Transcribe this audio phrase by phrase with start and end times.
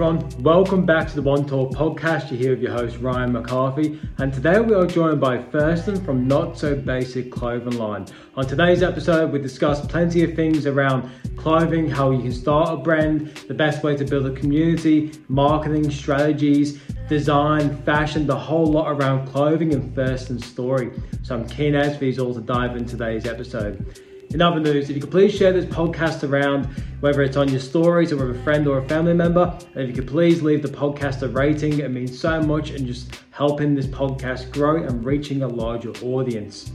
[0.00, 2.30] everyone, welcome back to the One Talk podcast.
[2.30, 6.28] You're here with your host Ryan McCarthy, and today we are joined by Thurston from
[6.28, 8.06] Not So Basic Clothing Line.
[8.36, 12.76] On today's episode, we discuss plenty of things around clothing, how you can start a
[12.76, 18.92] brand, the best way to build a community, marketing strategies, design, fashion, the whole lot
[18.92, 20.92] around clothing and Thurston's story.
[21.24, 24.00] So I'm keen as for all to dive into today's episode.
[24.30, 26.66] In other news, if you could please share this podcast around,
[27.00, 29.88] whether it's on your stories or with a friend or a family member, and if
[29.88, 33.74] you could please leave the podcast a rating, it means so much and just helping
[33.74, 36.70] this podcast grow and reaching a larger audience.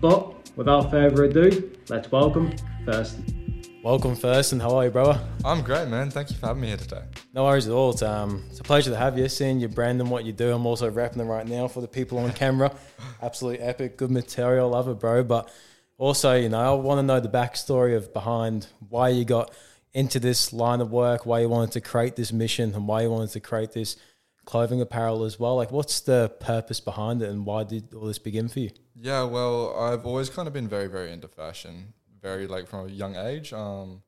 [0.00, 2.52] But without further ado, let's welcome
[2.86, 3.42] Thurston.
[3.82, 5.20] Welcome, first, and How are you, brother?
[5.44, 6.08] I'm great, man.
[6.08, 7.02] Thank you for having me here today.
[7.34, 7.90] No worries at all.
[7.90, 9.28] It's, um, it's a pleasure to have you.
[9.28, 10.52] Seeing your brand and what you do.
[10.52, 12.72] I'm also rapping them right now for the people on camera.
[13.20, 13.96] Absolutely epic.
[13.96, 14.68] Good material.
[14.68, 15.24] Love it, bro.
[15.24, 15.50] But
[15.98, 19.52] also, you know, I want to know the backstory of behind why you got
[19.94, 23.10] into this line of work, why you wanted to create this mission, and why you
[23.10, 23.96] wanted to create this
[24.44, 25.56] clothing apparel as well.
[25.56, 28.70] Like, what's the purpose behind it, and why did all this begin for you?
[28.96, 32.90] Yeah, well, I've always kind of been very, very into fashion, very like from a
[32.90, 33.52] young age.
[33.52, 34.02] Um,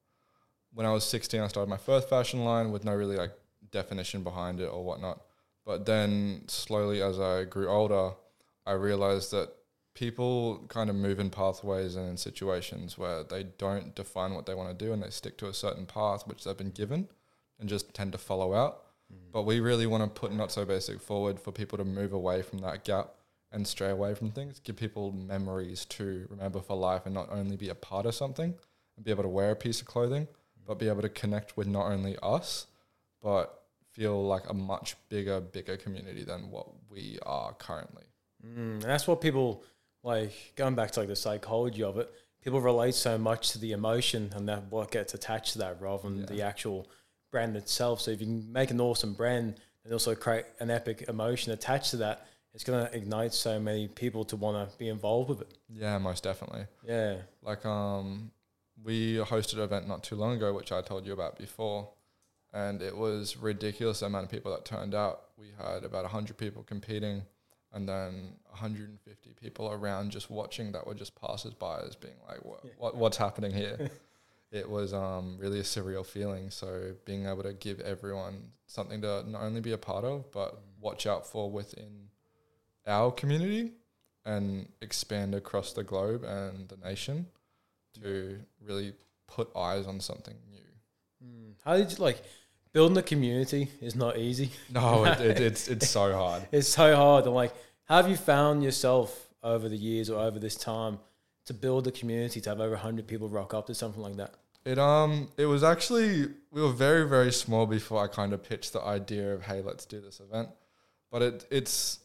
[0.72, 3.32] when I was 16, I started my first fashion line with no really like
[3.70, 5.20] definition behind it or whatnot.
[5.64, 8.12] But then slowly, as I grew older,
[8.66, 9.50] I realized that
[9.94, 14.54] people kind of move in pathways and in situations where they don't define what they
[14.54, 17.08] want to do and they stick to a certain path which they've been given
[17.60, 18.82] and just tend to follow out.
[19.12, 19.32] Mm.
[19.32, 22.42] But we really want to put Not So Basic forward for people to move away
[22.42, 23.10] from that gap
[23.52, 27.56] and stray away from things, give people memories to remember for life and not only
[27.56, 28.52] be a part of something
[28.96, 30.26] and be able to wear a piece of clothing,
[30.66, 32.66] but be able to connect with not only us,
[33.22, 38.02] but feel like a much bigger, bigger community than what we are currently.
[38.44, 39.62] Mm, and that's what people
[40.04, 43.72] like going back to like the psychology of it, people relate so much to the
[43.72, 46.26] emotion and that what gets attached to that rather than yeah.
[46.26, 46.86] the actual
[47.32, 48.02] brand itself.
[48.02, 51.90] So if you can make an awesome brand and also create an epic emotion attached
[51.92, 55.58] to that, it's gonna ignite so many people to want to be involved with it.
[55.68, 56.66] Yeah, most definitely.
[56.86, 58.30] Yeah, like um,
[58.84, 61.88] we hosted an event not too long ago, which I told you about before,
[62.52, 65.22] and it was ridiculous amount of people that turned out.
[65.36, 67.22] We had about hundred people competing
[67.74, 72.60] and then 150 people around just watching that were just passers-by as being like what,
[72.64, 72.70] yeah.
[72.78, 73.90] what what's happening here
[74.52, 79.28] it was um, really a surreal feeling so being able to give everyone something to
[79.28, 80.58] not only be a part of but mm.
[80.80, 82.08] watch out for within
[82.86, 83.72] our community
[84.24, 87.26] and expand across the globe and the nation
[88.00, 88.94] to really
[89.26, 91.52] put eyes on something new mm.
[91.64, 92.22] how did you like
[92.74, 94.50] building a community is not easy.
[94.70, 96.46] No, it, it, it's it's so hard.
[96.52, 97.24] it's so hard.
[97.24, 97.54] And like,
[97.86, 100.98] how have you found yourself over the years or over this time
[101.46, 104.34] to build a community to have over hundred people rock up to something like that?
[104.66, 108.74] It um it was actually we were very very small before I kind of pitched
[108.74, 110.48] the idea of hey let's do this event,
[111.10, 112.00] but it it's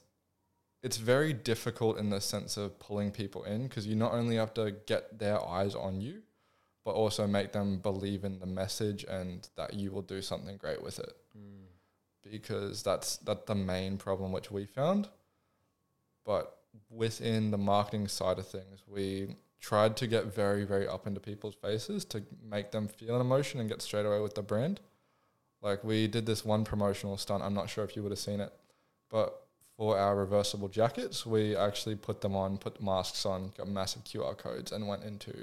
[0.81, 4.53] it's very difficult in the sense of pulling people in because you not only have
[4.53, 6.21] to get their eyes on you,
[6.83, 10.81] but also make them believe in the message and that you will do something great
[10.81, 11.15] with it.
[11.37, 11.65] Mm.
[12.31, 15.07] Because that's that's the main problem which we found.
[16.25, 16.57] But
[16.89, 21.55] within the marketing side of things, we tried to get very, very up into people's
[21.55, 24.79] faces to make them feel an emotion and get straight away with the brand.
[25.61, 27.43] Like we did this one promotional stunt.
[27.43, 28.53] I'm not sure if you would have seen it,
[29.09, 29.43] but
[29.75, 34.37] for our reversible jackets, we actually put them on, put masks on, got massive QR
[34.37, 35.33] codes, and went into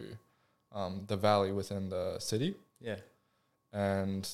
[0.77, 2.55] um, the valley within the city.
[2.81, 2.97] Yeah.
[3.73, 4.29] And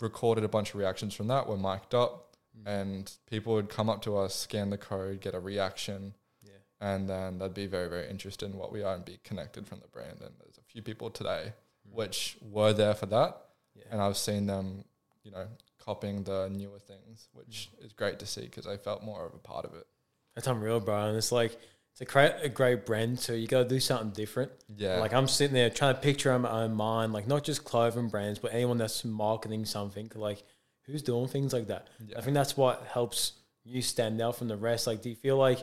[0.00, 1.46] recorded a bunch of reactions from that.
[1.46, 2.66] We're mic'd up, mm.
[2.66, 6.14] and people would come up to us, scan the code, get a reaction.
[6.42, 6.52] Yeah.
[6.80, 9.80] And then they'd be very, very interested in what we are and be connected from
[9.80, 10.20] the brand.
[10.22, 11.52] And there's a few people today
[11.86, 11.94] mm.
[11.94, 13.36] which were there for that.
[13.74, 13.84] Yeah.
[13.90, 14.84] And I've seen them,
[15.22, 15.46] you know,
[15.78, 17.84] copying the newer things, which mm.
[17.84, 19.86] is great to see because I felt more of a part of it.
[20.34, 21.08] That's unreal, bro.
[21.08, 21.58] And it's like,
[22.00, 24.50] to create a great brand, so you got to do something different.
[24.74, 25.00] Yeah.
[25.00, 28.08] Like I'm sitting there trying to picture in my own mind, like not just clothing
[28.08, 30.10] brands, but anyone that's marketing something.
[30.14, 30.42] Like
[30.86, 31.88] who's doing things like that?
[32.04, 32.18] Yeah.
[32.18, 33.32] I think that's what helps
[33.64, 34.86] you stand out from the rest.
[34.86, 35.58] Like, do you feel like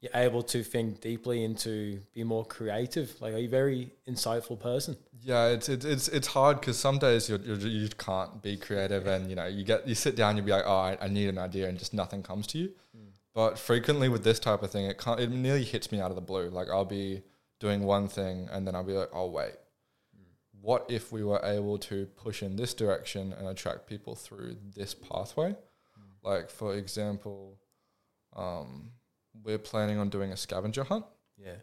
[0.00, 3.20] you're able to think deeply into be more creative?
[3.20, 4.96] Like, are you a very insightful person?
[5.22, 9.28] Yeah, it's it's it's, it's hard because some days you you can't be creative, and
[9.28, 11.36] you know you get you sit down, you'll be like, oh, I, I need an
[11.36, 12.70] idea, and just nothing comes to you.
[13.30, 13.34] Mm.
[13.34, 16.16] But frequently with this type of thing, it can't, it nearly hits me out of
[16.16, 16.48] the blue.
[16.50, 17.22] Like I'll be
[17.58, 19.54] doing one thing and then I'll be like, oh wait,
[20.60, 24.94] what if we were able to push in this direction and attract people through this
[24.94, 25.50] pathway?
[25.50, 25.56] Mm.
[26.22, 27.58] Like for example,
[28.36, 28.90] um,
[29.42, 31.04] we're planning on doing a scavenger hunt.
[31.38, 31.56] Yeah.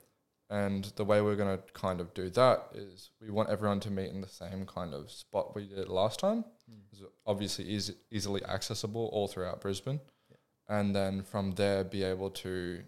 [0.50, 3.92] And the way we're going to kind of do that is we want everyone to
[3.92, 6.46] meet in the same kind of spot we did last time.
[6.92, 10.00] It's obviously easy, easily accessible all throughout Brisbane.
[10.70, 12.84] And then from there, be able to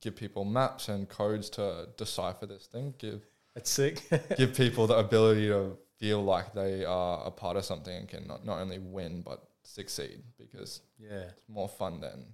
[0.00, 3.22] give people maps and codes to decipher this thing, give
[3.54, 4.02] That's sick.
[4.36, 8.26] give people the ability to feel like they are a part of something and can
[8.26, 11.30] not, not only win but succeed because yeah.
[11.30, 12.26] it's more fun than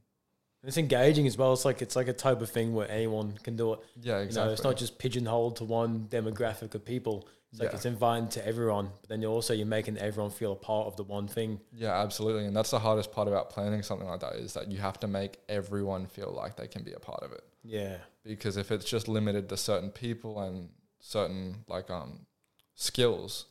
[0.65, 1.53] It's engaging as well.
[1.53, 3.81] It's like it's like a type of thing where anyone can do it.
[4.01, 7.29] yeah You exactly know, it's not just pigeonholed to one demographic of people.
[7.53, 7.77] It's like Yeah.
[7.77, 8.87] it's inviting to everyone.
[9.03, 11.61] But then you're also you're making everyone feel a part of the one thing.
[11.73, 14.79] yeah absolutely and that's the hardest part about planning something like that is that you
[14.79, 17.99] have to make everyone feel like they can be a part of it Yeah.
[18.25, 20.71] because if it's just limited to certain people and
[21.01, 22.27] certain like um
[22.75, 23.47] skills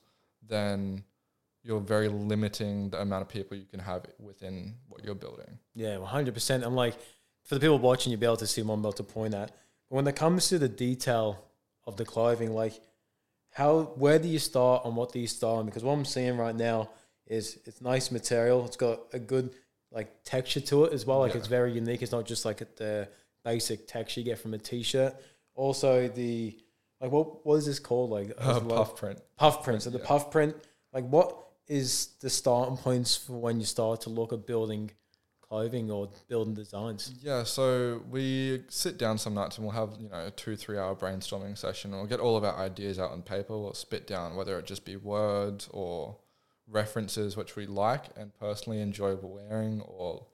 [0.48, 1.04] then
[1.64, 5.98] you're very limiting the amount of people you can have within what you're building Yeah,
[5.98, 6.64] one hundred percent.
[6.64, 6.96] I'm like,
[7.44, 9.50] for the people watching, you'll be able to see I'm about to point at.
[9.90, 11.46] But when it comes to the detail
[11.86, 12.74] of the clothing, like
[13.52, 15.66] how where do you start and what do you start on?
[15.66, 16.90] Because what I'm seeing right now
[17.28, 18.66] is it's nice material.
[18.66, 19.52] It's got a good
[19.92, 21.20] like texture to it as well.
[21.20, 21.40] Like Yeah.
[21.40, 22.02] it's very unique.
[22.02, 23.08] It's not just like the
[23.44, 25.16] basic texture you get from a t-shirt.
[25.56, 26.58] Also the
[27.02, 28.10] like what what is this called?
[28.10, 29.82] Like uh, puff print puff print.
[29.84, 30.06] So the Yeah.
[30.06, 30.56] puff print,
[30.94, 31.38] like what
[31.68, 34.92] is the starting points for when you start to look at building
[35.52, 37.14] clothing or building designs?
[37.22, 40.78] Yeah, so we sit down some nights and we'll have, you know, a two, three
[40.78, 41.92] hour brainstorming session.
[41.92, 43.60] We'll get all of our ideas out on paper.
[43.60, 46.16] We'll spit down whether it just be words or
[46.70, 50.26] references which we like and personally enjoy wearing or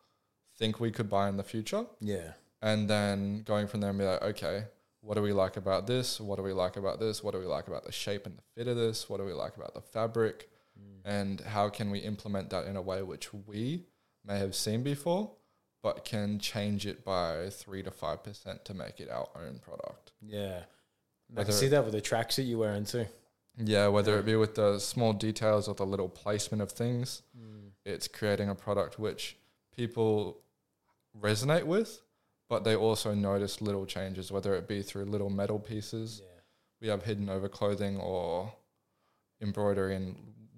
[0.56, 1.88] think we could buy in the future.
[2.00, 2.34] Yeah.
[2.62, 4.66] And then going from there and be like, okay,
[5.02, 6.22] what do we like about this?
[6.22, 7.24] What do we like about this?
[7.24, 9.10] What do we like about the shape and the fit of this?
[9.10, 10.48] What do we like about the fabric?
[10.80, 11.02] Mm.
[11.06, 13.88] And how can we implement that in a way which we
[14.28, 15.32] may have seen before,
[15.82, 20.12] but can change it by three to five percent to make it our own product?
[20.22, 20.62] Yeah.
[21.36, 23.06] I can see that with the tracksuit you're wearing too.
[23.58, 27.72] Yeah, whether it be with the small details or the little placement of things, mm.
[27.86, 29.36] it's creating a product which
[29.76, 30.38] people
[31.20, 32.00] resonate with,
[32.50, 36.22] but they also notice little changes, whether it be through little metal pieces.
[36.24, 36.42] Yeah.
[36.82, 38.54] We have hidden over clothing or
[39.42, 40.16] embroidery in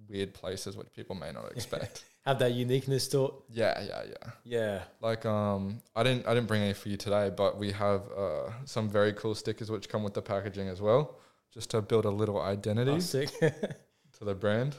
[0.09, 2.03] weird places which people may not expect.
[2.25, 3.33] Have that uniqueness to it.
[3.51, 4.31] yeah, yeah, yeah.
[4.43, 4.81] Yeah.
[5.01, 8.51] Like um, I didn't I didn't bring any for you today, but we have uh,
[8.65, 11.17] some very cool stickers which come with the packaging as well,
[11.53, 13.29] just to build a little identity Oh, sick.
[13.39, 14.75] to the brand,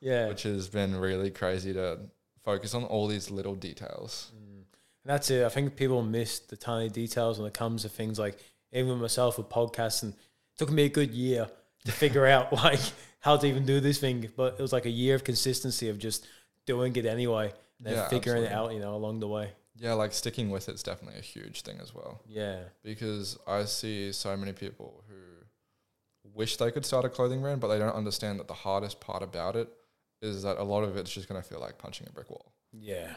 [0.00, 0.28] yeah.
[0.28, 1.98] which has been really crazy to
[2.42, 4.32] focus on all these little details.
[4.34, 4.64] And
[5.04, 5.44] that's it.
[5.44, 8.38] I think people miss the tiny details when it comes to things like
[8.72, 10.18] even with myself with podcasts and it
[10.58, 11.48] took me a good year
[11.84, 12.80] to figure out like
[13.20, 14.28] how to even do this thing.
[14.36, 16.26] But it was like a year of consistency of just
[16.72, 17.52] doing it anyway.
[17.84, 19.46] And Yeah, figuring it out, you know, along the way.
[19.76, 22.20] Yeah, like sticking with it's definitely a huge thing as well.
[22.26, 22.58] Yeah.
[22.82, 25.20] because I see so many people who
[26.34, 29.22] wish they could start a clothing brand, but they don't understand that the hardest part
[29.22, 29.68] about it
[30.20, 32.52] is that a lot of it's just going to feel like punching a brick wall.
[32.72, 33.14] Yeah.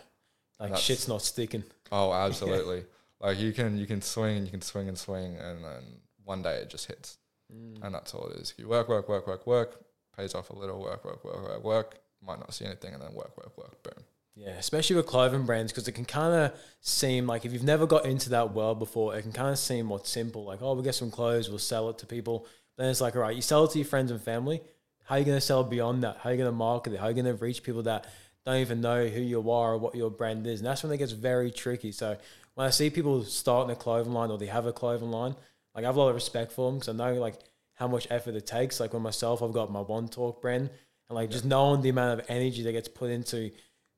[0.60, 1.64] Like shit's not sticking.
[1.92, 2.86] Oh, absolutely.
[3.20, 5.84] like you can you can swing and you can swing and swing, and then
[6.24, 7.18] one day it just hits,
[7.54, 7.84] Mm.
[7.84, 8.54] and that's all it is.
[8.58, 9.84] You work, work, work, work, work,
[10.16, 11.90] pays off a little, work, work, work, work, work.
[12.26, 14.04] Might not see anything, and then work, work, work, boom.
[14.36, 17.86] Yeah, especially with clothing brands because it can kind of seem like if you've never
[17.86, 20.46] got into that world before, it can kind of seem what's simple.
[20.46, 22.48] Like, oh, we get some clothes, we'll sell it to people.
[22.78, 24.62] Then it's like, all right, you sell it to your friends and family.
[25.04, 26.18] How are you going to sell beyond that?
[26.22, 27.00] How are you going to market it?
[27.00, 28.06] How are you going to reach people that
[28.46, 30.62] don't even know who you are or what your brand is?
[30.62, 31.92] And that's when it gets very tricky.
[31.92, 32.18] So
[32.56, 35.36] when I see people starting a clothing line or they have a clothing line,
[35.76, 37.36] like I have a lot of respect for them because I know like
[37.74, 38.80] how much effort it takes.
[38.80, 40.70] Like with myself, I've got my One Talk brand,
[41.12, 43.52] and like just knowing the amount of energy that gets put into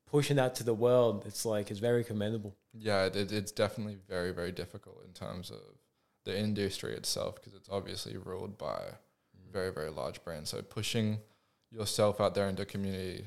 [0.10, 2.56] pushing that to the world, it's like it's very commendable.
[2.74, 5.62] Yeah, it, it's definitely very, very difficult in terms of
[6.26, 9.54] the industry itself because it's obviously ruled by mm.
[9.54, 10.50] very, very large brands.
[10.50, 11.20] So pushing
[11.72, 13.26] yourself out there into community,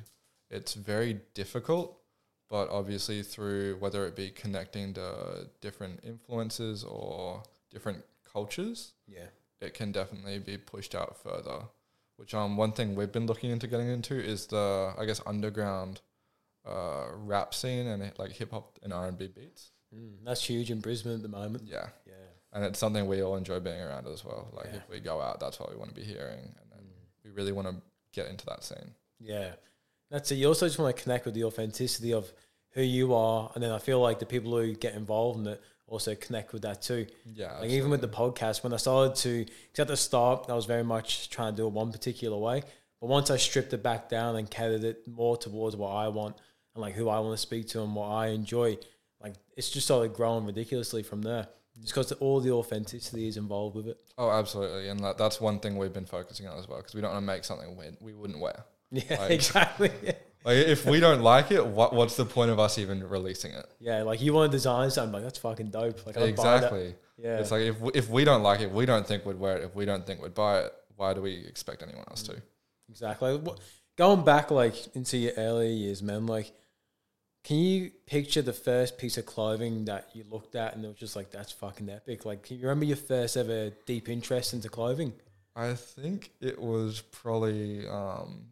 [0.51, 1.97] it's very difficult.
[2.49, 9.27] But obviously, through whether it be connecting to different influences or different cultures, Yeah.
[9.61, 11.65] it can definitely be pushed out further.
[12.17, 16.01] Which um one thing we've been looking into getting into is the I guess underground
[16.67, 19.71] uh, rap scene and like hip hop and R and B beats.
[19.95, 21.65] Mm, that's huge in Brisbane at the moment.
[21.67, 22.15] Yeah, Yeah.
[22.53, 24.51] and it's something we all enjoy being around as well.
[24.53, 24.77] Like Yeah.
[24.79, 27.25] if we go out, that's what we want to be hearing, and then Mm.
[27.25, 27.77] we really want to
[28.13, 28.95] get into that scene.
[29.21, 29.55] Yeah.
[30.11, 30.37] That's it.
[30.37, 32.33] You also just want to connect with the authenticity of
[32.71, 33.51] who you are.
[33.55, 36.63] And then I feel like the people who get involved in it also connect with
[36.63, 37.07] that too.
[37.35, 40.55] Yeah, Like even with the podcast, when I started to, because at the start, I
[40.55, 42.63] was very much trying to do it one particular way.
[43.01, 46.37] But once I stripped it back down and catered it more towards what I want
[46.75, 48.79] and like who I want to speak to and what I enjoy,
[49.23, 51.47] like it's just started growing ridiculously from there.
[51.81, 53.99] just because all the authenticity is involved with it.
[54.19, 57.01] Oh, absolutely, and that, that's one thing we've been focusing on as well because we
[57.03, 58.65] don't want to make something we, we wouldn't wear.
[58.91, 59.91] Yeah, Like- exactly.
[60.47, 63.67] Like if we don't like it, what what's the point of us even releasing it?
[63.81, 66.07] yeah, like you want to design something, like that's fucking dope.
[66.07, 66.95] Like I'd exactly.
[67.19, 69.57] Yeah, It's like if we, if we don't like it, we don't think we'd wear
[69.57, 69.65] it.
[69.65, 72.41] If we don't think we'd buy it, why do we expect anyone else to?
[72.89, 73.41] Exactly.
[73.97, 76.53] Going back like into your earlier years, man, like
[77.43, 80.97] can you picture the first piece of clothing that you looked at and it was
[80.97, 82.25] just like that's fucking epic?
[82.25, 85.13] Like can you remember your first ever deep interest into clothing?
[85.57, 88.47] I think it was probably um,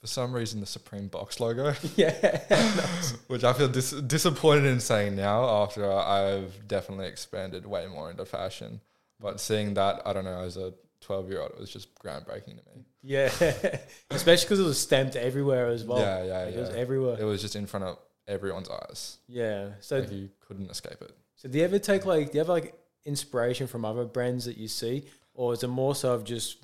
[0.00, 2.40] for some reason the Supreme box logo, yeah.
[3.26, 8.24] which I feel dis- disappointed in saying now after I've definitely expanded way more into
[8.24, 8.80] fashion.
[9.20, 12.58] But seeing that, I don't know, as a 12 year old, it was just groundbreaking
[12.58, 12.84] to me.
[13.02, 13.30] yeah.
[14.10, 15.98] Especially because it was stamped everywhere as well.
[15.98, 16.58] yeah, yeah, Like, yeah.
[16.58, 17.16] It was everywhere.
[17.20, 19.18] It was just in front of everyone's eyes.
[19.26, 19.70] yeah.
[19.80, 21.12] So Like you couldn't escape it.
[21.34, 22.74] so do you ever take like do you have like
[23.04, 25.06] inspiration from other brands that you see?
[25.34, 26.58] Or is it more so of just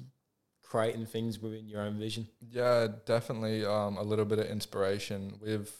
[0.74, 2.26] creating things within your own vision?
[2.50, 5.38] Yeah, definitely um, a little bit of inspiration.
[5.40, 5.70] We've,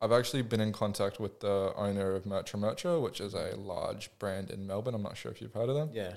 [0.00, 4.16] I've actually been in contact with the owner of Mercha Mercha, which is a large
[4.20, 4.94] brand in Melbourne.
[4.94, 5.90] I'm not sure if you've heard of them.
[5.92, 6.12] Yeah.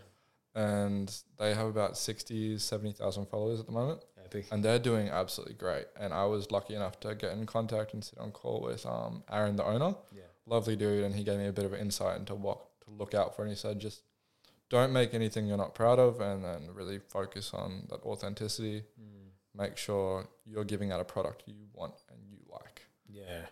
[0.54, 4.02] And they have about 60, 70,000 followers at the moment.
[4.24, 4.46] Epic.
[4.52, 5.86] And they're doing absolutely great.
[6.00, 9.24] And I was lucky enough to get in contact and sit on call with um,
[9.32, 9.96] Aaron, the owner.
[10.14, 10.22] Yeah.
[10.46, 11.04] Lovely dude.
[11.04, 13.42] And he gave me a bit of insight into what to look out for.
[13.42, 14.04] And he said, just
[14.72, 18.84] don't make anything you're not proud of and then really focus on that authenticity
[19.56, 22.86] make sure you're giving out a product you want and you like.
[23.08, 23.46] Yeah.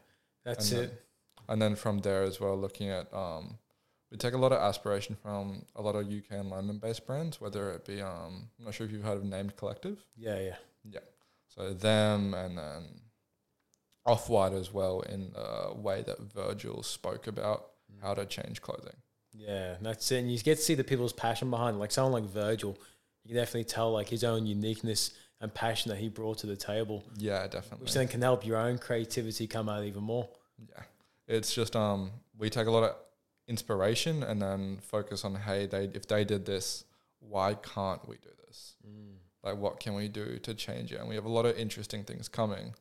[0.45, 1.05] That's And it.
[1.47, 3.57] And then from there as well, looking at um,
[4.11, 7.41] we take a lot of aspiration from a lot of UK and London based brands,
[7.41, 10.03] whether it be um, I'm not sure if you've heard of Named Collective.
[10.15, 10.55] Yeah, yeah.
[10.83, 10.99] Yeah.
[11.47, 12.83] So them and then
[14.05, 17.71] Off White as well in the way that Virgil spoke about
[18.01, 18.95] how to change clothing.
[19.39, 20.17] Yeah, that's it.
[20.19, 21.79] And you get to see the people's passion behind it.
[21.79, 22.77] Like someone like Virgil,
[23.23, 26.55] you can definitely tell like his own uniqueness and passion that he brought to the
[26.57, 27.85] table, Yeah, definitely.
[27.85, 30.27] which then can help your own creativity come out even more.
[30.69, 30.83] Yeah.
[31.27, 32.95] It's just um we take a lot of
[33.47, 36.83] inspiration and then focus on hey they if they did this,
[37.19, 38.75] why can't we do this?
[39.41, 40.99] Like what can we do to change it?
[40.99, 42.73] And we have a lot of interesting things coming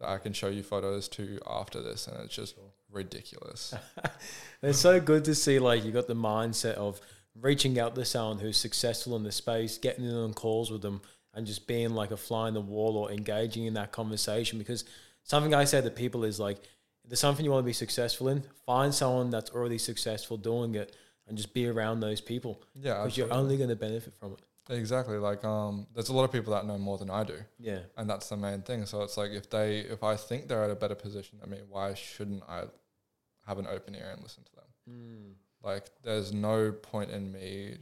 [0.00, 2.54] that I can show you photos to after this and it's just
[2.90, 3.74] ridiculous.
[4.60, 7.00] It's so good to see like you got the mindset of
[7.40, 11.00] reaching out to someone who's successful in the space, getting in on calls with them,
[11.34, 14.58] and just being like a fly in the wall or engaging in that conversation.
[14.58, 14.84] Because
[15.22, 16.58] something I say to people is like,
[17.04, 20.74] if there's something you want to be successful in, find someone that's already successful doing
[20.74, 20.96] it,
[21.28, 24.40] and just be around those people yeah, because you're only going to benefit from it.
[24.68, 25.16] Exactly.
[25.18, 27.38] Like um there's a lot of people that know more than I do.
[27.58, 28.86] Yeah, And that's the main thing.
[28.86, 31.58] So it's like if they if I think they're at a better position than me,
[31.68, 32.64] why shouldn't I
[33.46, 34.64] have an open ear and listen to them?
[35.62, 37.78] Like, there's no point in me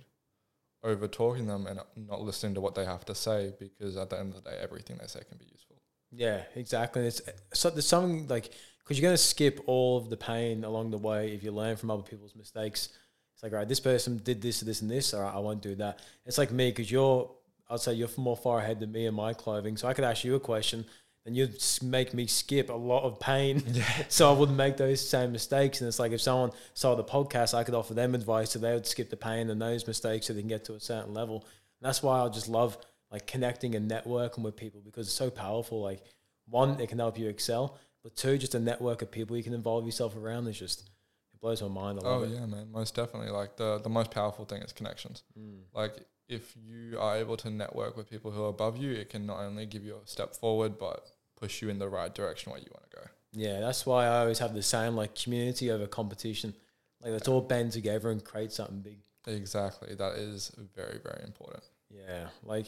[0.83, 4.19] over talking them and not listening to what they have to say because at the
[4.19, 5.76] end of the day, everything they say can be useful.
[6.12, 7.07] Yeah, exactly.
[7.07, 7.21] It's
[7.52, 10.99] so there's something like because you're going to skip all of the pain along the
[10.99, 12.90] way if you learn from other people's mistakes.
[13.37, 15.12] It's like, all right, this person did this, this, and this.
[15.12, 15.99] All right, I won't do that.
[16.25, 17.31] It's like me because you're,
[17.69, 19.76] I'd say you're more far ahead than me in my clothing.
[19.76, 20.87] So I could ask you a question,
[21.26, 23.62] and you'd make me skip a lot of pain,
[24.09, 25.83] so I wouldn't make those same mistakes.
[25.83, 28.73] And it's like if someone saw the podcast, I could offer them advice so they
[28.73, 31.45] would skip the pain and those mistakes so they can get to a certain level.
[31.81, 32.78] And that's why I just love
[33.12, 35.83] like connecting and networking with people because it's so powerful.
[35.83, 36.02] Like
[36.49, 39.52] one, it can help you excel, but two, just a network of people you can
[39.52, 40.88] involve yourself around is just
[41.37, 41.99] it blows my mind.
[42.00, 42.31] I love Oh it.
[42.31, 43.31] yeah, man, most definitely.
[43.31, 45.23] Like the the most powerful thing is connections.
[45.38, 45.61] Mm.
[45.75, 45.95] Like
[46.28, 49.38] if you are able to network with people who are above you, it can not
[49.40, 52.71] only give you a step forward, but push you in the right direction where you
[52.73, 53.02] want to go.
[53.33, 56.55] Yeah, that's why I always have the same like community over competition.
[57.02, 58.99] Like let's all band together and create something big.
[59.26, 59.95] Exactly.
[59.95, 61.64] That is very very important.
[61.90, 62.66] Yeah, like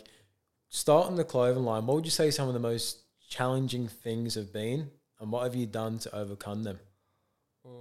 [0.68, 1.86] starting the clothing line.
[1.86, 2.98] What would you say some of the most
[3.28, 6.78] challenging things have been, and what have you done to overcome them?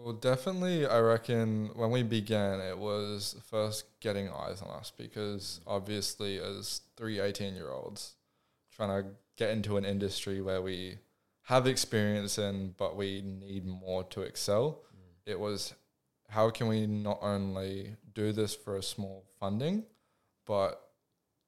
[0.07, 5.59] Well, definitely, I reckon when we began, it was first getting eyes on us because
[5.67, 8.15] obviously, as three 18 year olds
[8.73, 10.99] trying to get into an industry where we
[11.43, 15.31] have experience in, but we need more to excel, mm.
[15.31, 15.73] it was
[16.29, 19.83] how can we not only do this for a small funding,
[20.45, 20.89] but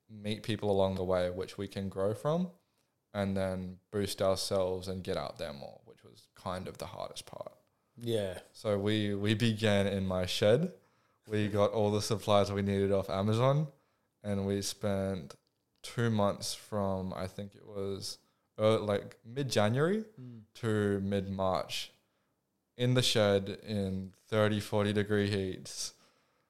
[0.10, 2.50] meet people along the way, which we can grow from,
[3.14, 7.26] and then boost ourselves and get out there more, which was kind of the hardest
[7.26, 7.54] part.
[8.02, 10.72] Yeah, So we we began in my shed.
[11.28, 13.68] We got all the supplies we needed off Amazon,
[14.24, 15.36] and we spent
[15.84, 18.18] two months from I think it was
[18.58, 20.04] uh, like mid January
[20.56, 21.92] to mid March
[22.78, 25.94] in the shed in 30, 40 degree heats,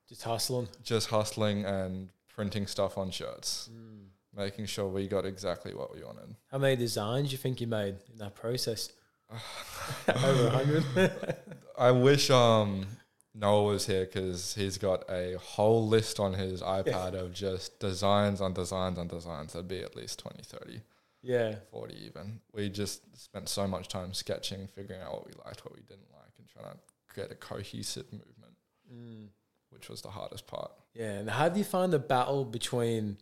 [0.08, 0.68] Just hustling.
[0.84, 3.70] just hustling and printing stuff on shirts,
[4.36, 6.36] making sure we got exactly what we wanted.
[6.52, 8.92] How many designs you think you made in that process?
[10.08, 11.12] Over hundred.
[11.78, 12.86] I wish um
[13.36, 18.42] Noah was here because he's got a whole list on his iPad of just designs
[18.42, 19.54] on designs on designs.
[19.54, 20.82] That'd be at least 20, 30,
[21.22, 21.56] yeah.
[21.72, 22.42] 40 even.
[22.54, 26.12] We just spent so much time sketching, figuring out what we liked, what we didn't
[26.12, 28.36] like, and trying to create a cohesive movement,
[28.92, 29.28] Mm.
[29.70, 30.72] which was the hardest part.
[30.96, 31.12] Yeah.
[31.20, 33.20] And how do you find the battle between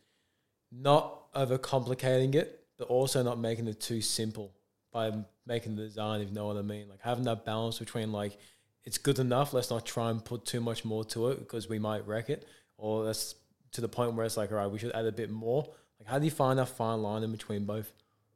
[0.72, 4.54] not overcomplicating it, but also not making it too simple
[4.94, 5.12] by
[5.48, 6.90] making the design, if you know what I mean?
[6.90, 8.38] Like having that balance between like
[8.84, 11.78] it's good enough, let's not try and put too much more to it because we
[11.80, 13.36] might wreck it, or that's
[13.74, 15.68] to the point where it's like, all right, we should add a bit more.
[16.00, 17.92] Like, how do you find that fine line in between both?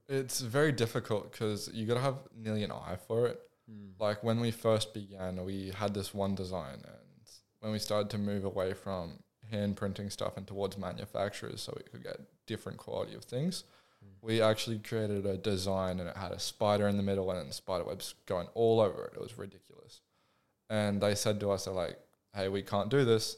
[0.10, 3.40] It's very difficult because you got to have nearly an eye for it.
[3.70, 3.92] Hmm.
[3.98, 7.30] Like when we first began, we had this one design, and
[7.62, 11.84] when we started to move away from hand printing stuff and towards manufacturers, so we
[11.84, 13.64] could get different quality of things,
[14.22, 17.84] we actually created a design, and it had a spider in the middle and spider
[17.84, 19.14] webs going all over it.
[19.16, 20.02] It was ridiculous,
[20.70, 22.00] and they said to us, "They're like,
[22.34, 23.38] hey, we can't do this.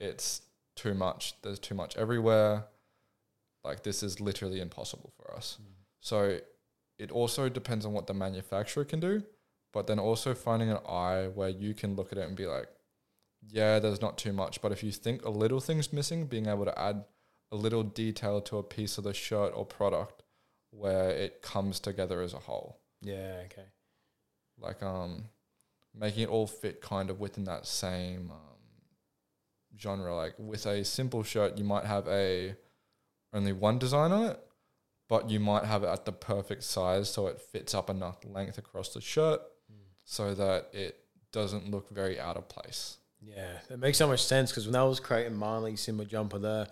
[0.00, 0.42] It's
[0.76, 1.34] too much.
[1.42, 2.64] There's too much everywhere.
[3.64, 5.72] Like this is literally impossible for us." Mm-hmm.
[6.00, 6.38] So
[6.98, 9.22] it also depends on what the manufacturer can do,
[9.72, 12.68] but then also finding an eye where you can look at it and be like,
[13.48, 14.60] yeah, there's not too much.
[14.60, 17.04] But if you think a little thing's missing, being able to add
[17.54, 20.22] a little detail to a piece of the shirt or product
[20.70, 22.80] where it comes together as a whole.
[23.00, 23.42] Yeah.
[23.46, 23.66] Okay.
[24.58, 25.24] Like um
[25.94, 28.58] making it all fit kind of within that same um,
[29.78, 30.14] genre.
[30.14, 32.56] Like with a simple shirt, you might have a
[33.32, 34.40] only one design on it,
[35.08, 38.58] but you might have it at the perfect size so it fits up enough length
[38.58, 39.40] across the shirt
[40.04, 40.98] so that it
[41.32, 42.98] doesn't look very out of place.
[43.20, 46.38] Yeah, it makes so much sense because when I was creating my like Simba jumper
[46.38, 46.68] there,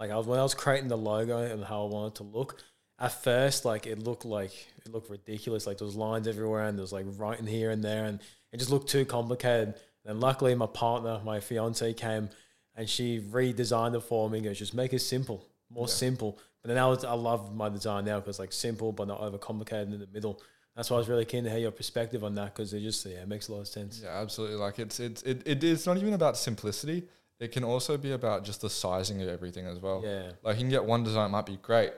[0.00, 2.62] like I was when I was creating the logo and how I wanted to look,
[2.98, 4.52] at first like it looked like
[4.84, 5.66] it looked ridiculous.
[5.66, 8.20] Like there was lines everywhere and there was like writing here and there and
[8.52, 9.74] it just looked too complicated.
[10.04, 12.28] And luckily my partner, my fiance came
[12.74, 16.38] and she redesigned it for me and goes, just make it simple, more simple.
[16.62, 19.92] But then I was I love my design now because like simple but not overcomplicated
[19.92, 20.40] in the middle.
[20.76, 23.04] That's why I was really keen to hear your perspective on that because it just
[23.06, 24.00] yeah it makes a lot of sense.
[24.02, 24.56] Yeah, absolutely.
[24.56, 27.04] Like it's it's it, it is not even about simplicity.
[27.40, 30.02] It can also be about just the sizing of everything as well.
[30.04, 30.32] Yeah.
[30.42, 31.92] Like you can get one design might be great,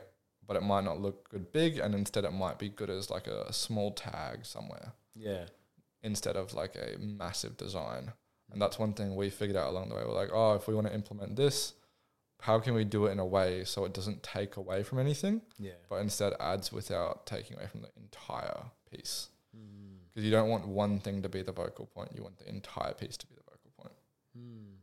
[0.46, 3.26] but it might not look good big, and instead it might be good as like
[3.26, 5.46] a small tag somewhere Yeah.
[6.02, 8.12] instead of like a massive design.
[8.50, 10.04] And that's one thing we figured out along the way.
[10.04, 11.74] We're like, oh, if we want to implement this,
[12.40, 15.42] how can we do it in a way so it doesn't take away from anything,
[15.58, 15.72] Yeah.
[15.88, 19.28] but instead adds without taking away from the entire piece?
[19.56, 19.98] Mm.
[20.08, 22.94] Because you don't want one thing to be the vocal point; you want the entire
[22.94, 23.94] piece to be the vocal point.
[24.34, 24.75] Hmm.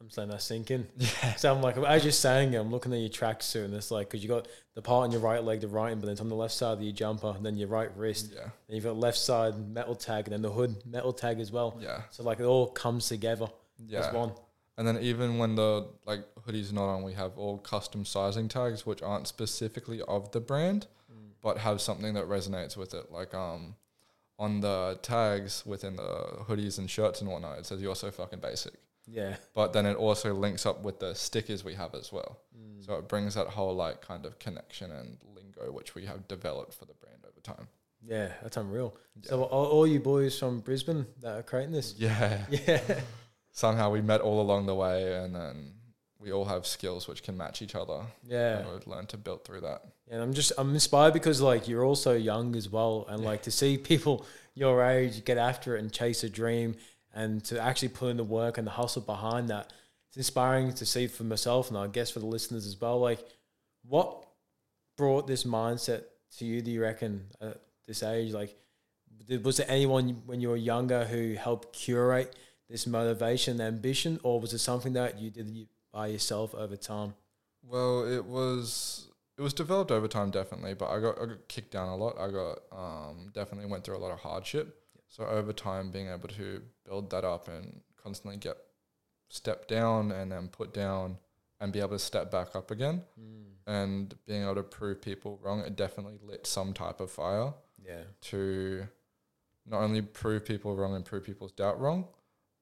[0.00, 0.86] I'm saying that sink in.
[0.98, 1.34] Yeah.
[1.36, 4.08] So I'm like, as you're saying it, I'm looking at your tracksuit and it's like,
[4.08, 6.28] because you got the part on your right leg, the writing, but then it's on
[6.28, 8.30] the left side of your jumper, and then your right wrist.
[8.34, 11.50] Yeah, Then you've got left side metal tag, and then the hood metal tag as
[11.50, 11.78] well.
[11.80, 13.46] yeah, So like it all comes together
[13.86, 14.00] yeah.
[14.00, 14.32] as one.
[14.78, 18.84] And then even when the like hoodies not on, we have all custom sizing tags
[18.84, 20.86] which aren't specifically of the brand,
[21.42, 23.10] but have something that resonates with it.
[23.10, 23.76] Like um,
[24.38, 28.40] on the tags within the hoodies and shirts and whatnot, it says "You're so fucking
[28.40, 28.74] basic."
[29.06, 29.36] Yeah.
[29.54, 32.38] But then it also links up with the stickers we have as well.
[32.56, 32.84] Mm.
[32.84, 36.74] So it brings that whole like kind of connection and lingo which we have developed
[36.74, 37.68] for the brand over time.
[38.06, 38.96] Yeah, that's unreal.
[39.22, 41.94] So all, all you boys from Brisbane that are creating this?
[41.96, 42.44] Yeah.
[42.50, 42.80] Yeah.
[43.50, 45.72] Somehow we met all along the way, and then
[46.18, 48.02] we all have skills which can match each other.
[48.22, 48.58] Yeah.
[48.58, 49.82] And we've learned to build through that.
[50.10, 53.50] And I'm just I'm inspired because like you're also young as well, and like to
[53.50, 56.76] see people your age get after it and chase a dream,
[57.16, 59.72] and to actually put in the work and the hustle behind that.
[60.08, 63.00] It's inspiring to see for myself, and I guess for the listeners as well.
[63.00, 63.26] Like,
[63.82, 64.24] what
[64.96, 66.04] brought this mindset
[66.38, 66.60] to you?
[66.60, 68.32] Do you reckon at this age?
[68.32, 68.54] Like,
[69.42, 72.36] was there anyone when you were younger who helped curate
[72.68, 77.14] this motivation, ambition, or was it something that you did by yourself over time?
[77.62, 80.74] Well, it was it was developed over time, definitely.
[80.74, 82.18] But I got I got kicked down a lot.
[82.18, 84.82] I got um, definitely went through a lot of hardship.
[85.08, 88.56] So over time, being able to build that up and constantly get
[89.28, 91.18] step down and then put down
[91.60, 93.70] and be able to step back up again hmm.
[93.70, 98.02] and being able to prove people wrong, it definitely lit some type of fire Yeah.
[98.22, 98.88] to
[99.64, 102.08] not only prove people wrong and prove people's doubt wrong,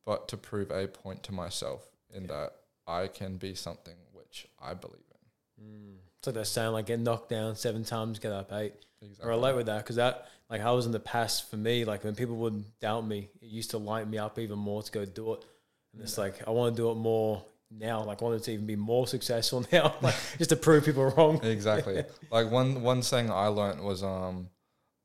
[0.07, 2.53] but to prove a point to myself in that
[2.87, 5.65] I can be something which I believe in.
[5.65, 5.97] Hmm.
[6.19, 8.75] It's like that saying, like get knocked down seven times, get up eight.
[9.23, 12.05] I relate with that because that, like, I was in the past for me, like
[12.05, 15.05] when people would doubt me, it used to light me up even more to go
[15.05, 15.45] do it.
[15.93, 18.03] And it's like I want to do it more now.
[18.03, 21.43] Like I want to even be more successful now, like just to prove people wrong.
[21.45, 22.05] Exactly.
[22.31, 24.49] like one one saying I learned was um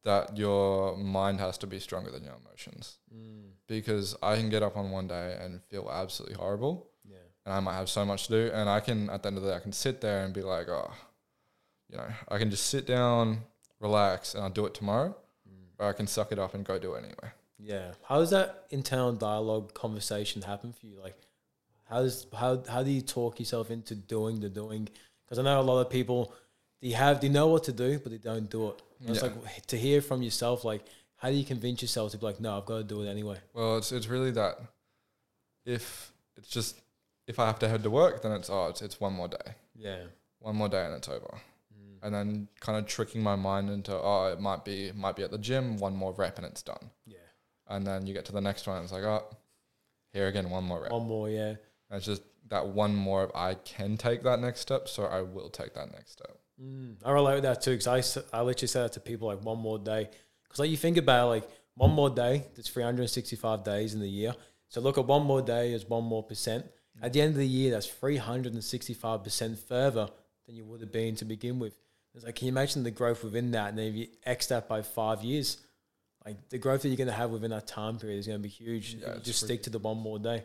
[0.03, 2.97] that your mind has to be stronger than your emotions.
[3.67, 7.17] Because I can get up on one day and feel absolutely horrible, Yeah.
[7.45, 9.43] and I might have so much to do, and I can at the end of
[9.43, 10.91] the day I can sit there and be like, oh,
[11.89, 13.41] you know, I can just sit down,
[13.79, 15.15] relax, and I'll do it tomorrow,
[15.79, 17.31] or I can suck it up and go do it anyway.
[17.57, 17.91] Yeah.
[18.07, 20.97] How does that internal dialogue conversation happen for you?
[21.01, 21.15] Like,
[21.89, 24.87] how does how how do you talk yourself into doing the doing?
[25.25, 26.33] Because I know a lot of people
[26.81, 28.81] they have they know what to do, but they don't do it.
[29.01, 30.63] And It's like to hear from yourself.
[30.63, 30.85] Like,
[31.17, 33.37] how do you convince yourself to be like, no, I've got to do it anyway?
[33.53, 34.59] Well, it's it's really that
[35.65, 36.79] if it's just
[37.27, 39.55] if I have to head to work, then it's oh it's it's one more day,
[39.75, 40.03] Yeah.
[40.39, 41.39] one more day, and it's over.
[42.01, 45.31] And then kind of tricking my mind into oh it might be might be at
[45.31, 46.91] the gym, one more rep and it's done.
[47.05, 47.17] Yeah.
[47.67, 49.25] And then you get to the next one, and it's like oh
[50.13, 50.91] here again one more rep.
[50.91, 51.29] One more.
[51.29, 51.49] Yeah.
[51.49, 53.23] And it's just that one more.
[53.23, 56.39] of, I can take that next step, so I will take that next step.
[56.61, 59.41] Mm, I relate with that too because I, I literally say that to people like
[59.43, 60.09] one more day
[60.43, 64.09] because like you think about it, like one more day there's 365 days in the
[64.09, 64.35] year
[64.67, 66.65] so look at one more day as one more percent
[67.01, 70.09] at the end of the year that's 365 percent further
[70.45, 71.77] than you would have been to begin with
[72.15, 74.67] it's like can you imagine the growth within that and then if you x that
[74.67, 75.57] by five years
[76.25, 78.43] like the growth that you're going to have within that time period is going to
[78.43, 80.43] be huge Yeah, you just stick to the one more day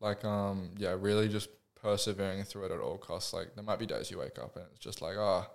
[0.00, 1.48] Like um yeah, really just
[1.80, 3.32] persevering through it at all costs.
[3.32, 5.46] Like there might be days you wake up and it's just like oh,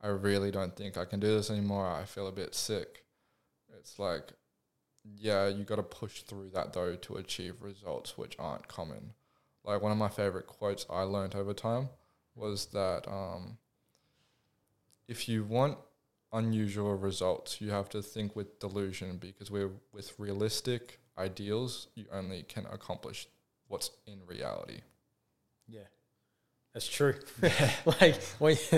[0.00, 1.86] I really don't think I can do this anymore.
[1.86, 3.04] I feel a bit sick.
[3.78, 4.32] It's like
[5.04, 9.12] yeah, you got to push through that though to achieve results which aren't common.
[9.64, 11.88] Like one of my favorite quotes I learned over time
[12.34, 13.58] was that um,
[15.08, 15.78] if you want
[16.32, 22.42] unusual results, you have to think with delusion because we're with realistic ideals, you only
[22.42, 23.28] can accomplish
[23.68, 24.80] what's in reality.
[25.66, 25.80] Yeah,
[26.74, 27.14] that's true.
[28.00, 28.54] like, when,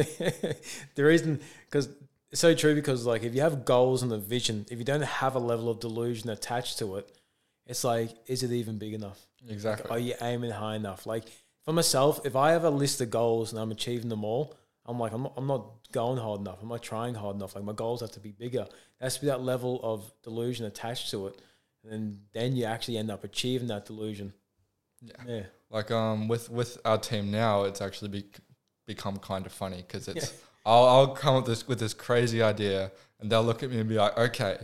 [0.95, 1.89] the reason because
[2.31, 5.03] it's so true because like if you have goals and a vision, if you don't
[5.03, 7.11] have a level of delusion attached to it,
[7.67, 9.27] it's like, is it even big enough?
[9.49, 9.91] Exactly.
[9.91, 11.07] Are you aiming high enough?
[11.07, 11.25] Like
[11.65, 14.55] for myself, if I have a list of goals and I'm achieving them all,
[14.89, 16.59] I'm like, I'm not, I'm not going hard enough.
[16.63, 17.55] I'm not trying hard enough.
[17.55, 18.67] Like my goals have to be bigger.
[18.67, 21.41] There has to be that level of delusion attached to it,
[21.89, 24.33] and then you actually end up achieving that delusion.
[25.03, 25.15] Yeah.
[25.27, 25.43] Yeah.
[25.71, 28.25] Like um with with our team now, it's actually be,
[28.87, 30.33] become kind of funny because it's
[30.65, 33.89] I'll I'll come up this with this crazy idea and they'll look at me and
[33.89, 34.59] be like, okay,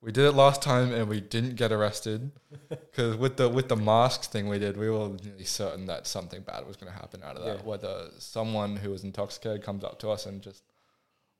[0.00, 2.30] we did it last time and we didn't get arrested
[2.68, 6.42] because with the with the masks thing we did, we were nearly certain that something
[6.42, 7.58] bad was going to happen out of that.
[7.58, 7.62] Yeah.
[7.64, 10.62] Whether someone who was intoxicated comes up to us and just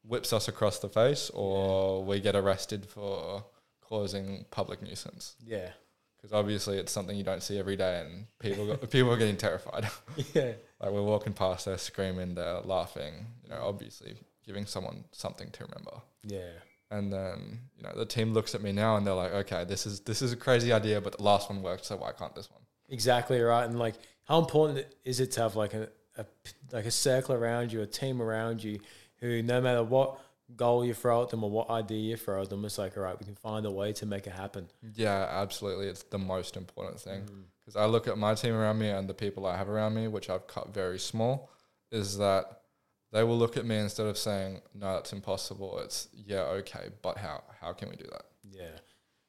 [0.03, 3.45] whips us across the face, or we get arrested for
[3.81, 5.37] causing public nuisance.
[5.45, 5.71] Yeah.
[6.17, 9.37] Because obviously it's something you don't see every day, and people got, people are getting
[9.37, 9.89] terrified.
[10.35, 10.53] Yeah.
[10.81, 13.27] like we're walking past, they're screaming, they're laughing.
[13.45, 16.01] You know, obviously giving someone something to remember.
[16.23, 16.51] Yeah.
[16.91, 19.87] And then you know the team looks at me now and they're like, okay, this
[19.87, 22.51] is this is a crazy idea, but the last one worked, so why can't this
[22.51, 22.63] one?
[22.89, 23.65] Exactly right.
[23.65, 25.89] And like, how important is it to have like a
[26.73, 28.81] like a circle around you, a team around you,
[29.17, 30.21] who no matter what
[30.55, 33.03] goal you throw at them or what idea you throw at them, it's like, all
[33.03, 34.69] right, we can find a way to make it happen.
[34.95, 35.89] Yeah, absolutely.
[35.89, 37.23] It's the most important thing.
[37.23, 37.43] Mm.
[37.61, 40.07] Because I look at my team around me and the people I have around me,
[40.07, 41.51] which I've cut very small,
[41.91, 42.61] is that
[43.13, 45.79] they will look at me instead of saying, no, that's impossible.
[45.81, 47.43] It's, yeah, okay, but how?
[47.61, 48.23] How can we do that?
[48.43, 48.79] Yeah,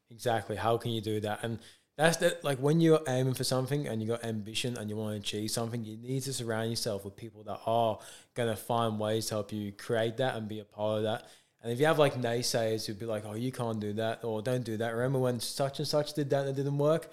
[0.09, 0.55] exactly.
[0.55, 1.43] How can you do that?
[1.43, 1.59] And
[1.97, 2.43] that's that.
[2.43, 5.51] Like when you're aiming for something and you got ambition and you want to achieve
[5.51, 7.99] something, you need to surround yourself with people that are
[8.35, 11.27] gonna find ways to help you create that and be a part of that.
[11.61, 14.43] And if you have like naysayers who'd be like, "Oh, you can't do that," or
[14.43, 17.09] "Don't do that," remember when such and such did that and it didn't work?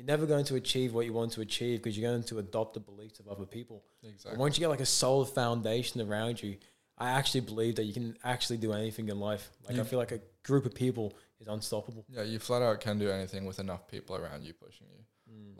[0.00, 2.72] You're never going to achieve what you want to achieve because you're going to adopt
[2.72, 3.84] the beliefs of other people.
[4.02, 4.38] Exactly.
[4.38, 6.56] once you get like a solid foundation around you,
[6.96, 9.50] I actually believe that you can actually do anything in life.
[9.68, 12.06] Like I feel like a group of people is unstoppable.
[12.08, 15.04] Yeah, you flat out can do anything with enough people around you pushing you.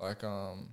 [0.00, 0.70] Like, um,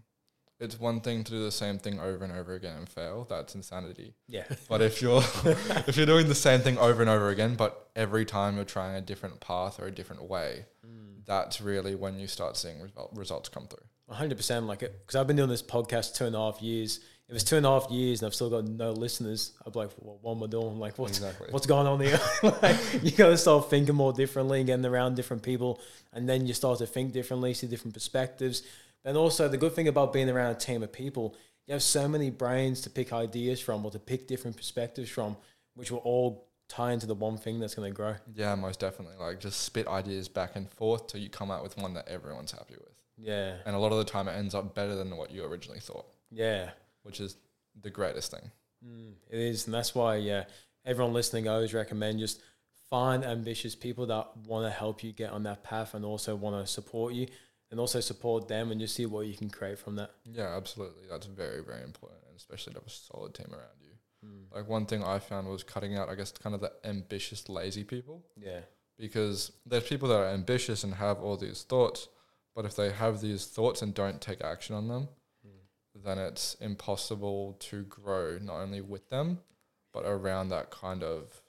[0.60, 3.26] it's one thing to do the same thing over and over again and fail.
[3.30, 4.14] That's insanity.
[4.28, 4.46] Yeah.
[4.68, 5.22] But if you're
[5.88, 8.96] if you're doing the same thing over and over again, but every time you're trying
[8.96, 11.26] a different path or a different way, mm.
[11.26, 14.16] that's really when you start seeing result, results come through.
[14.16, 17.02] hundred percent like it because I've been doing this podcast two and a half years.
[17.30, 19.80] If it's two and a half years and I've still got no listeners, I'd be
[19.80, 20.80] like, well, what am I doing?
[20.80, 21.50] Like, what's Exactly.
[21.52, 22.18] what's going on here?
[22.62, 25.82] like, you got to start thinking more differently, getting around different people,
[26.14, 28.64] and then you start to think differently, see different perspectives.
[29.08, 31.34] And also, the good thing about being around a team of people,
[31.66, 35.38] you have so many brains to pick ideas from or to pick different perspectives from,
[35.76, 38.16] which will all tie into the one thing that's going to grow.
[38.36, 39.16] Yeah, most definitely.
[39.18, 42.52] Like just spit ideas back and forth till you come out with one that everyone's
[42.52, 42.92] happy with.
[43.18, 43.56] Yeah.
[43.66, 46.06] and a lot of the time it ends up better than what you originally thought,
[46.30, 46.72] Yeah.
[47.04, 47.38] which is
[47.82, 48.52] the greatest thing.
[48.86, 50.44] Mm, it is, and that's why yeah,
[50.86, 52.42] everyone listening, I always recommend just
[52.90, 56.64] find ambitious people that want to help you get on that path and also want
[56.64, 57.28] to support you
[57.72, 60.12] and also support them and just see what you can create from that.
[60.26, 61.04] Yeah, absolutely.
[61.10, 63.92] That's very, very important, and especially to have a solid team around you.
[64.28, 64.56] Mm.
[64.56, 67.84] Like one thing I found was cutting out, I guess, kind of the ambitious, lazy
[67.84, 68.24] people.
[68.40, 68.62] Yeah.
[69.00, 72.08] because there's people that are ambitious and have all these thoughts,
[72.56, 75.08] but if they have these thoughts and don't take action on them,
[75.46, 76.04] Mm.
[76.04, 79.40] then it's impossible to grow not only with them,
[79.94, 81.42] but around that kind of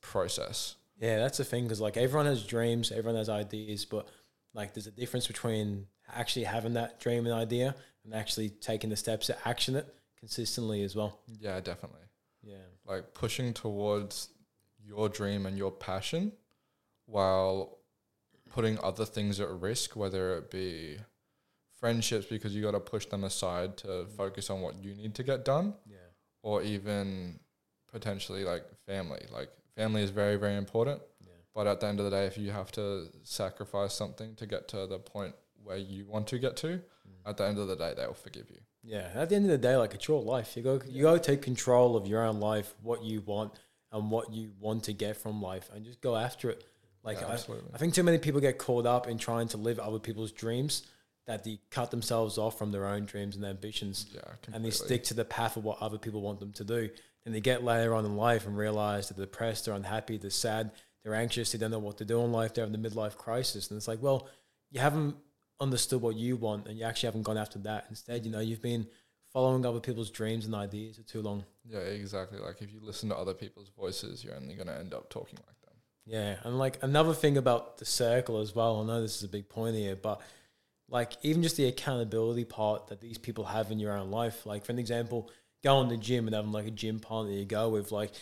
[0.00, 0.76] process.
[1.00, 4.08] Yeah, that's the thing because like everyone has dreams, everyone has ideas, but
[4.54, 8.96] like there's a difference between actually having that dream and idea and actually taking the
[8.96, 11.20] steps to action it consistently as well.
[11.38, 12.00] Yeah, definitely.
[12.42, 12.56] Yeah.
[12.86, 14.28] Like pushing towards
[14.82, 16.32] your dream and your passion
[17.06, 17.78] while
[18.50, 20.98] putting other things at risk, whether it be
[21.78, 24.10] friendships because you got to push them aside to mm.
[24.16, 25.96] focus on what you need to get done Yeah.
[26.42, 27.38] or even
[27.92, 29.24] potentially like family.
[29.32, 31.00] Like family is very, very important.
[31.54, 34.68] But at the end of the day, if you have to sacrifice something to get
[34.68, 36.82] to the point where you want to get to, mm.
[37.26, 38.58] at the end of the day, they'll forgive you.
[38.84, 40.56] Yeah, at the end of the day, like it's your life.
[40.56, 43.52] You go, you go take control of your own life, what you want,
[43.92, 46.64] and what you want to get from life, and just go after it.
[47.02, 47.74] Like Yeah, I.
[47.74, 50.86] I think too many people get caught up in trying to live other people's dreams
[51.26, 54.20] that they cut themselves off from their own dreams and ambitions, Yeah,
[54.52, 56.88] and they stick to the path of what other people want them to do.
[57.26, 60.70] And they get later on in life and realize they're depressed, they're unhappy, they're sad,
[61.08, 63.70] they're anxious, they don't know what to do in life, they're in the midlife crisis,
[63.70, 64.28] and it's like, well,
[64.70, 65.16] you haven't
[65.58, 67.86] understood what you want, and you actually haven't gone after that.
[67.88, 68.86] Instead, you know, you've been
[69.32, 71.44] following other people's dreams and ideas for too long.
[71.64, 72.38] Yeah, exactly.
[72.38, 75.38] Like if you listen to other people's voices, you're only going to end up talking
[75.46, 75.74] like them.
[76.04, 78.82] Yeah, and like another thing about the circle as well.
[78.82, 80.20] I know this is a big point here, but
[80.90, 84.46] like even just the accountability part that these people have in your own life.
[84.46, 85.30] Like for an example,
[85.62, 87.92] going to the gym and having like a gym partner you go with.
[87.92, 88.12] Like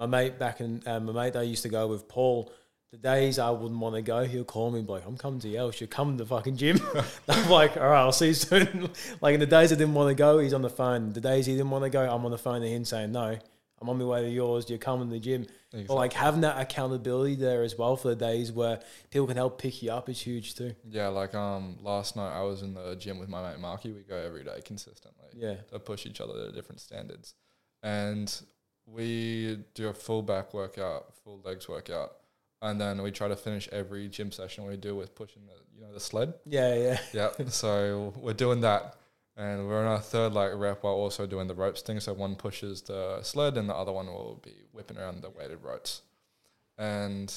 [0.00, 2.50] my mate back in uh, my mate I used to go with Paul.
[2.90, 5.38] The days I wouldn't want to go, he'll call me and be like, I'm coming
[5.40, 6.80] to Yelsh, you're coming to the fucking gym.
[7.28, 8.90] I'm like, all right, I'll see you soon.
[9.20, 11.12] like in the days I didn't want to go, he's on the phone.
[11.12, 13.38] The days he didn't want to go, I'm on the phone to him saying, no,
[13.80, 15.46] I'm on my way to yours, you're coming to the gym.
[15.72, 19.60] But like having that accountability there as well for the days where people can help
[19.62, 20.74] pick you up is huge too.
[20.88, 23.92] Yeah, like um, last night I was in the gym with my mate Marky.
[23.92, 25.54] We go every day consistently Yeah.
[25.70, 27.34] to push each other to different standards,
[27.84, 28.28] and
[28.92, 32.16] we do a full back workout, full legs workout,
[32.62, 35.82] and then we try to finish every gym session we do with pushing the you
[35.86, 36.34] know the sled.
[36.46, 36.98] Yeah, yeah.
[37.12, 38.96] Yeah, so we're doing that,
[39.36, 42.00] and we're on our third like rep while also doing the ropes thing.
[42.00, 45.62] So one pushes the sled, and the other one will be whipping around the weighted
[45.62, 46.02] ropes,
[46.78, 47.32] and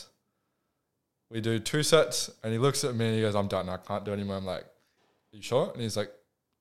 [1.30, 2.30] we do two sets.
[2.44, 3.70] And he looks at me and he goes, "I'm done.
[3.70, 4.66] I can't do anymore." I'm like,
[5.32, 6.12] "You sure?" And he's like,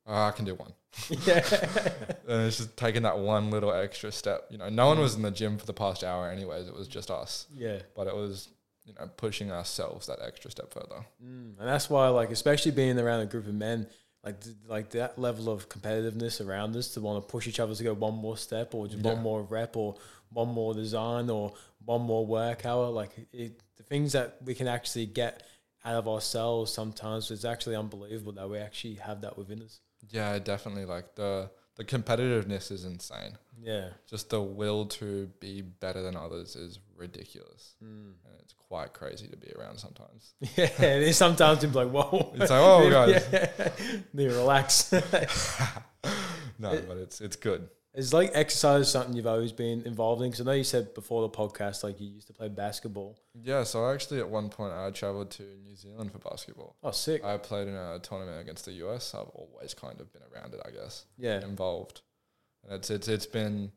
[0.07, 0.73] "Ah, "I can do one."
[1.27, 1.41] yeah.
[2.33, 4.47] And it's just taking that one little extra step.
[4.51, 6.67] You know, no one was in the gym for the past hour, anyways.
[6.69, 7.79] It was just us, yeah.
[7.95, 8.49] but it was
[8.85, 11.05] you know pushing ourselves that extra step further.
[11.23, 11.59] Mm.
[11.59, 13.87] And that's why, like, especially being around a group of men,
[14.25, 17.75] like, th- like that level of competitiveness around us to want to push each other
[17.75, 19.13] to go one more step or just Yeah.
[19.13, 19.97] one more rep or
[20.31, 21.53] one more design or
[21.85, 22.89] one more work hour.
[22.89, 25.43] Like, it, the things that we can actually get
[25.85, 29.81] out of ourselves sometimes is actually unbelievable that we actually have that within us.
[30.11, 30.85] Yeah, definitely.
[30.85, 31.51] Like the
[31.87, 33.37] the competitiveness is insane.
[33.61, 33.89] Yeah.
[34.09, 38.13] Just the will to be better than others is ridiculous, Mm.
[38.25, 40.35] and it's quite crazy to be around sometimes.
[40.57, 42.33] Yeah, it is sometimes be like, whoa.
[42.35, 43.25] It's like, oh, guys.
[43.33, 43.47] Yeah.
[44.17, 44.93] To relax.
[46.59, 47.69] No, but it's it's good.
[47.95, 50.31] Is like exercise something you've always been involved in?
[50.31, 53.19] Because I know you said before the podcast, like you used to play basketball.
[53.35, 53.65] Yeah.
[53.65, 56.77] So actually, at one point, I traveled to New Zealand for basketball.
[56.83, 57.23] Oh, sick.
[57.23, 59.15] I played in a tournament against the US.
[59.15, 61.43] I've always kind of been around it, I guess, Yeah.
[61.45, 62.01] involved,
[62.65, 63.73] and it's it's it's been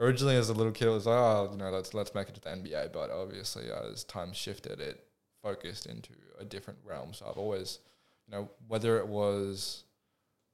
[0.00, 2.34] originally as a little kid, it was like, oh, you know, let's let's make it
[2.36, 2.92] to the NBA.
[2.92, 5.04] But obviously, uh, as time shifted, it
[5.42, 7.12] focused into a different realm.
[7.12, 7.80] So I've always,
[8.26, 9.84] you know, whether it was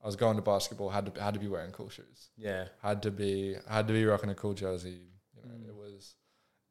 [0.05, 2.69] I was going to basketball, had to had to be wearing cool shoes, Yeah.
[2.83, 5.01] had to be had to be rocking a cool jersey.
[5.35, 5.69] You know, Mm.
[5.69, 6.17] it was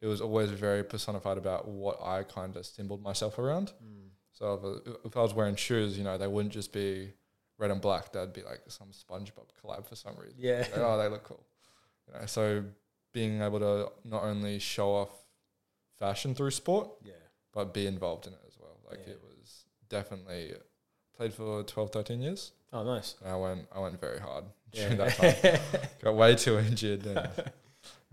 [0.02, 3.74] it was always very personified about what I kind of symboled myself around.
[3.84, 4.10] Mm.
[4.34, 7.14] So if, I- if I was wearing shoes, you know, they wouldn't just be
[7.58, 8.12] red and black.
[8.12, 10.36] They'd be like some SpongeBob collab for some reason.
[10.40, 10.60] Yeah.
[10.60, 11.46] Like, oh, they look cool.
[12.08, 12.66] You know, so
[13.14, 15.14] being able to not only show off
[15.98, 17.14] fashion through sport, Yeah.
[17.54, 18.80] but be involved in it as well.
[18.90, 19.14] Like Yeah.
[19.14, 20.56] it was definitely
[21.16, 22.52] played for 12, 13 years.
[22.74, 23.16] Oh, nice.
[23.24, 24.82] And I went I went very hard Yeah.
[24.90, 25.60] during that time.
[26.04, 27.54] Got way too injured and it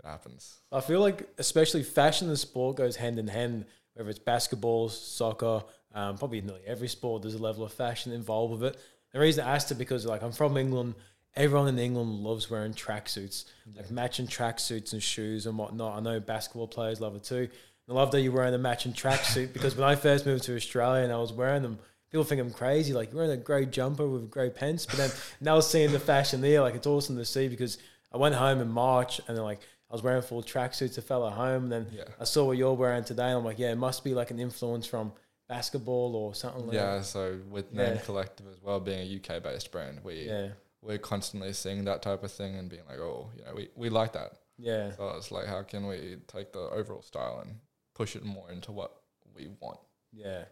[0.03, 0.57] happens.
[0.71, 3.65] I feel like especially fashion and sport goes hand in hand.
[3.95, 8.53] Whether it's basketball, soccer, Um, probably nearly every sport there's a level of fashion involved
[8.61, 8.79] with it.
[9.11, 10.95] The reason I asked it because like I'm from England,
[11.35, 13.45] everyone in England loves wearing tracksuits,
[13.75, 15.97] like matching tracksuits and shoes and whatnot.
[15.97, 17.49] I know basketball players love it too.
[17.89, 21.03] I love that you're wearing a matching tracksuit because when I first moved to Australia
[21.03, 21.79] and I was wearing them,
[22.11, 22.93] people think I'm crazy.
[22.93, 26.41] Like you're wearing a grey jumper with grey pants, but then now seeing the fashion
[26.41, 27.77] there, like it's awesome to see because
[28.13, 30.97] I went home in March and then like I was wearing full tracksuits.
[30.97, 32.03] I felt at home, and then Yeah.
[32.19, 34.39] I saw what you're wearing today, and I'm like, yeah, it must be like an
[34.39, 35.11] influence from
[35.49, 38.01] basketball or something like Yeah, so with Name Yeah.
[38.01, 40.49] Collective as well, being a UK based brand, we yeah.
[40.81, 43.89] we're constantly seeing that type of thing and being like, oh, you know, we, we
[43.89, 44.31] like that.
[44.57, 47.55] yeah, So it's like, how can we take the overall style and
[47.93, 48.95] push it more into what
[49.35, 49.79] we want?
[50.13, 50.45] yeah,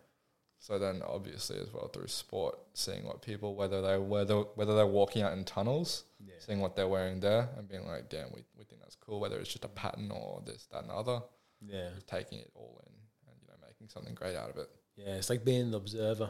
[0.61, 4.85] So then, obviously, as well through sport, seeing what people whether they whether whether they're
[4.85, 8.43] walking out in tunnels, yeah, seeing what they're wearing there, and being like, damn, we,
[8.57, 9.19] we think that's cool.
[9.21, 11.21] Whether it's just a pattern or this, that, and other,
[11.65, 12.91] yeah, just taking it all in
[13.31, 14.69] and you know making something great out of it.
[14.97, 15.15] yeah.
[15.15, 16.29] It's like being an observer.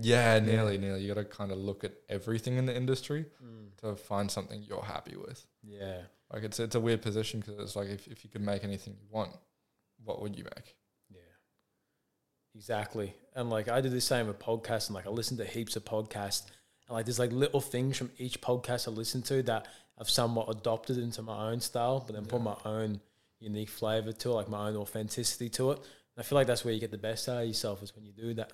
[0.00, 1.02] Yeah, nearly, nearly.
[1.02, 3.76] You got to kind of look at everything in the industry Mm.
[3.78, 5.44] to find something you're happy with.
[5.62, 8.64] Yeah, Like it's it's a weird position because it's like if, if you could make
[8.64, 9.32] anything you want,
[10.04, 10.74] what would you make?
[12.54, 13.14] Yeah, exactly.
[13.34, 15.84] And like I do the same with podcasts, and like I listen to heaps of
[15.84, 16.44] podcasts,
[16.88, 19.66] and like there's like little things from each podcast I listen to that
[19.98, 23.00] I've somewhat adopted into my own style, but then put my own
[23.40, 25.78] unique flavor to it, like my own authenticity to it.
[25.78, 28.04] And I feel like that's where you get the best out of yourself is when
[28.04, 28.52] you do that.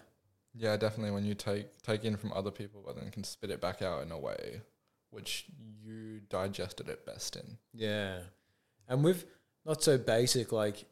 [0.54, 1.12] Yeah, definitely.
[1.12, 4.02] When you take take in from other people, but then can spit it back out
[4.02, 4.60] in a way
[5.10, 5.46] which
[5.82, 7.58] you digested it best in.
[7.72, 8.20] Yeah.
[8.88, 9.26] And with
[9.66, 10.84] not so basic, like,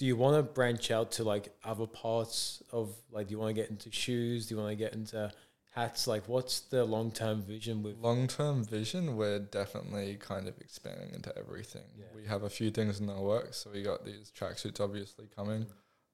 [0.00, 3.54] do you want to branch out to like other parts of like, do you want
[3.54, 4.46] to get into shoes?
[4.46, 5.30] Do you want to get into
[5.74, 6.06] hats?
[6.06, 7.98] Like, what's the long term vision with?
[7.98, 11.82] Long term vision, we're definitely kind of expanding into everything.
[11.98, 12.06] Yeah.
[12.16, 13.58] We have a few things in the works.
[13.58, 15.66] So we got these tracksuits obviously coming.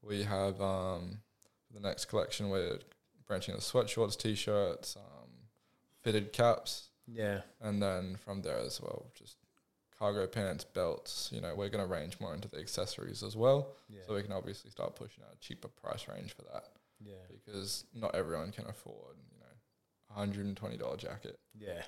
[0.02, 1.18] We have um,
[1.72, 2.48] the next collection.
[2.50, 2.80] We're
[3.28, 5.30] branching into sweatshorts, t-shirts, um,
[6.02, 7.42] fitted caps, Yeah.
[7.60, 9.36] and then from there as well, just
[9.98, 11.30] cargo pants, belts.
[11.32, 13.74] You know, we're going to range more into the accessories as well.
[13.88, 14.00] Yeah.
[14.06, 16.64] So we can obviously start pushing out a cheaper price range for that
[17.04, 17.14] yeah.
[17.30, 19.46] because not everyone can afford, you know,
[20.10, 21.38] a hundred and twenty dollar jacket.
[21.58, 21.82] Yeah.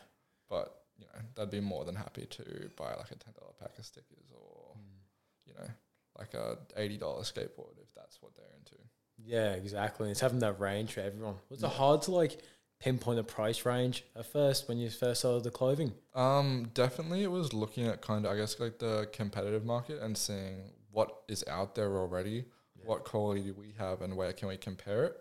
[0.48, 3.78] But you know, they'd be more than happy to buy like a ten dollar pack
[3.78, 5.46] of stickers or hmm.
[5.46, 5.70] you know,
[6.18, 8.76] like a eighty dollar skateboard if that's what they're into.
[9.24, 10.10] Yeah, exactly.
[10.10, 11.34] It's having that range for everyone.
[11.50, 12.40] Was it hard to like
[12.80, 15.92] pinpoint a price range at first when you first started the clothing?
[16.14, 20.16] Um, definitely, it was looking at kind of I guess like the competitive market and
[20.16, 22.44] seeing what is out there already,
[22.84, 25.16] what quality do we have, and where can we compare it,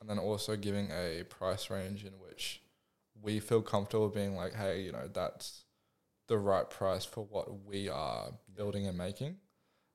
[0.00, 2.60] and then also giving a price range in which
[3.22, 5.64] we feel comfortable being like, hey, you know, that's
[6.28, 9.36] the right price for what we are building and making,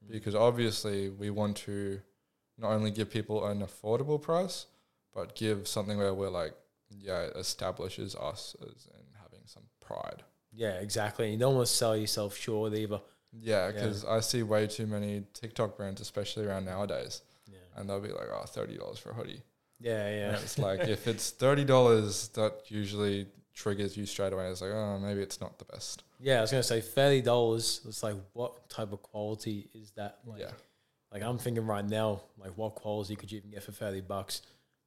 [0.10, 2.02] because obviously we want to
[2.58, 4.66] not only give people an affordable price,
[5.14, 6.54] but give something where we're like,
[7.00, 10.24] yeah, it establishes us as in having some pride.
[10.54, 11.32] Yeah, exactly.
[11.32, 13.02] You don't want to sell yourself short either.
[13.32, 13.72] Yeah, Yeah.
[13.72, 17.58] because I see way too many TikTok brands, especially around nowadays, Yeah.
[17.76, 19.42] and they'll be like, "Oh, thirty dollars for a hoodie."
[19.80, 20.40] Yeah, And yeah.
[20.42, 24.50] it's like if it's thirty dollars, that usually triggers you straight away.
[24.50, 26.04] It's like, oh, maybe it's not the best.
[26.20, 27.82] Yeah, I was gonna say thirty dollars.
[27.88, 30.20] It's like what type of quality is that?
[30.26, 30.52] Like, yeah,
[31.14, 34.42] like I'm thinking right now, like what quality could you even get for thirty bucks?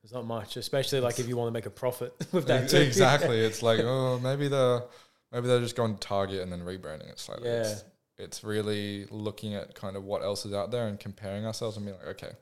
[0.04, 2.68] It's not much, especially like if you want to make a profit with that.
[2.68, 2.76] Too.
[2.76, 3.40] Exactly.
[3.40, 4.84] It's like oh, maybe the
[5.32, 7.48] maybe they're just going to Target and then rebranding it slightly.
[7.48, 7.62] Yeah.
[7.62, 7.84] It's,
[8.18, 11.86] it's really looking at kind of what else is out there and comparing ourselves and
[11.86, 12.32] being like, okay,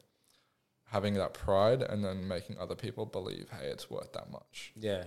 [0.91, 4.73] having that pride and then making other people believe, hey, it's worth that much.
[4.77, 5.05] Yeah.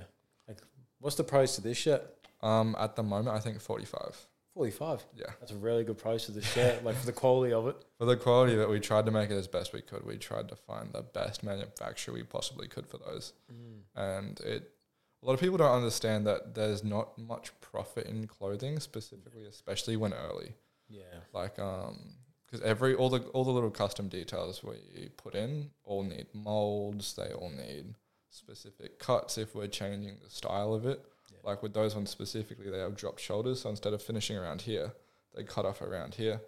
[0.47, 0.59] Like,
[0.99, 2.07] what's the price of this shit?
[2.41, 4.15] Um, at the moment, I think forty five.
[4.55, 5.05] 45.
[5.15, 5.25] Yeah.
[5.39, 7.75] That's a really good price for the shirt, like for the quality of it.
[7.99, 10.05] For the quality of it, we tried to make it as best we could.
[10.05, 13.33] We tried to find the best manufacturer we possibly could for those.
[13.51, 13.81] Mm.
[13.95, 14.71] And it
[15.21, 19.97] a lot of people don't understand that there's not much profit in clothing specifically, especially
[19.97, 20.53] when early.
[20.87, 21.01] Yeah.
[21.33, 22.13] Like um
[22.45, 27.13] because every all the all the little custom details we put in all need molds,
[27.15, 27.95] they all need
[28.29, 31.03] specific cuts if we're changing the style of it.
[31.45, 34.93] Like with those ones specifically, they have dropped shoulders, so instead of finishing around here,
[35.33, 36.41] they cut off around here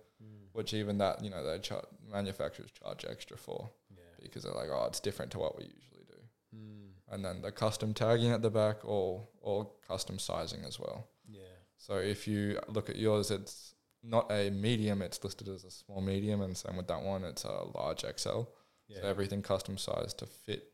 [0.58, 4.02] which even that you know they char- manufacturers charge extra for Yeah.
[4.20, 6.58] because they're like, oh, it's different to what we usually do.
[6.58, 6.90] Mm.
[7.10, 11.10] And then the custom tagging at the back, or or custom sizing as well.
[11.30, 11.42] Yeah.
[11.78, 16.02] So if you look at yours, it's not a medium; it's listed as a small
[16.02, 18.46] medium, and same with that one, it's a large XL.
[18.88, 19.02] Yeah.
[19.02, 20.74] So everything custom sized to fit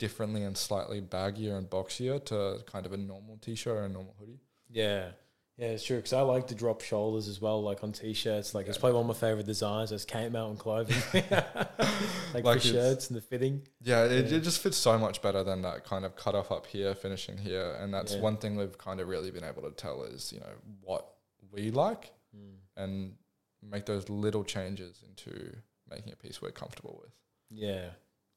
[0.00, 4.16] differently and slightly baggier and boxier to kind of a normal t-shirt or a normal
[4.18, 4.40] hoodie.
[4.68, 5.10] Yeah.
[5.56, 8.54] Yeah, it's true because I like to drop shoulders as well, like on t-shirts.
[8.54, 9.92] Like it's probably one of my favorite designs.
[9.92, 10.96] Is Cape Mountain clothing,
[11.30, 13.62] like, Like it's- shirts and the fitting.
[13.82, 16.66] Yeah, it, it just fits so much better than that kind of cut off up
[16.66, 18.20] here, finishing here, and that's Yeah.
[18.22, 21.06] one thing we've kind of really been able to tell is you know what
[21.52, 22.54] we like Mm.
[22.76, 23.14] and
[23.60, 25.56] make those little changes into
[25.90, 27.12] making a piece we're comfortable with.
[27.50, 27.90] Yeah,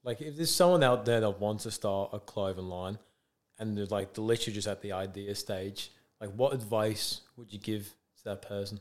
[0.04, 2.98] like if there's someone out there that wants to start a clothing line,
[3.60, 7.60] and they're like they're literally just at the idea stage, like what advice would you
[7.60, 7.86] give
[8.18, 8.80] to that person?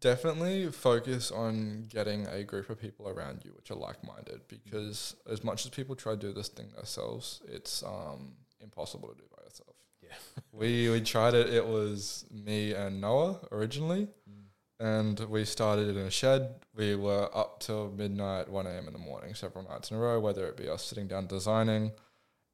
[0.00, 5.14] Definitely focus on getting a group of people around you which are like minded because
[5.30, 9.24] as much as people try to do this thing themselves, it's um, impossible to do
[9.36, 9.76] by yourself.
[10.02, 10.42] Yeah.
[10.52, 11.52] we we tried it.
[11.52, 14.08] It was me and Noah originally,
[14.80, 16.54] and we started in a shed.
[16.74, 18.86] We were up till midnight, one a.m.
[18.86, 20.18] in the morning, several nights in a row.
[20.18, 21.92] Whether it be us sitting down designing,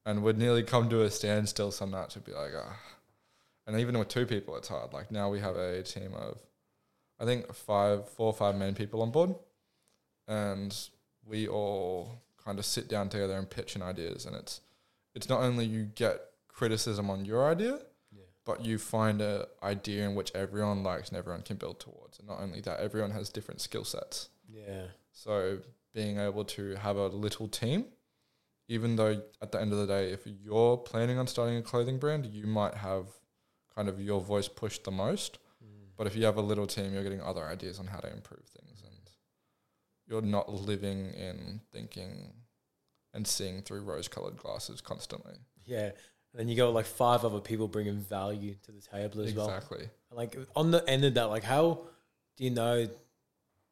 [0.05, 2.16] and would nearly come to a standstill some nights.
[2.16, 2.77] Would be like, ah.
[3.66, 4.93] And even with two people, it's hard.
[4.93, 6.39] Like now we have a team of,
[7.18, 9.35] I think five, four or five main people on board,
[10.29, 10.77] and
[11.24, 14.27] we all kind of sit down together and pitch in ideas.
[14.27, 14.61] And it's,
[15.14, 17.81] it's not only you get criticism on your idea.
[18.47, 22.18] But you find a idea in which everyone likes and everyone can build towards.
[22.18, 24.30] And not only that, everyone has different skill sets.
[24.49, 24.84] Yeah.
[25.12, 25.59] So
[25.92, 27.86] being able to have a little team,
[28.68, 31.99] even though at the end of the day, if you're planning on starting a clothing
[31.99, 33.07] brand, you might have
[33.74, 35.38] kind of your voice pushed the most.
[35.62, 35.88] Mm.
[35.97, 38.44] But if you have a little team, you're getting other ideas on how to improve
[38.47, 39.11] things, and
[40.07, 42.32] you're not living in thinking
[43.12, 45.34] and seeing through rose-colored glasses constantly.
[45.64, 45.90] Yeah.
[46.37, 49.49] And then you got like five other people bringing value to the table as well.
[49.49, 49.89] exactly.
[50.12, 51.80] Like on the end of that, like how
[52.37, 52.87] do you know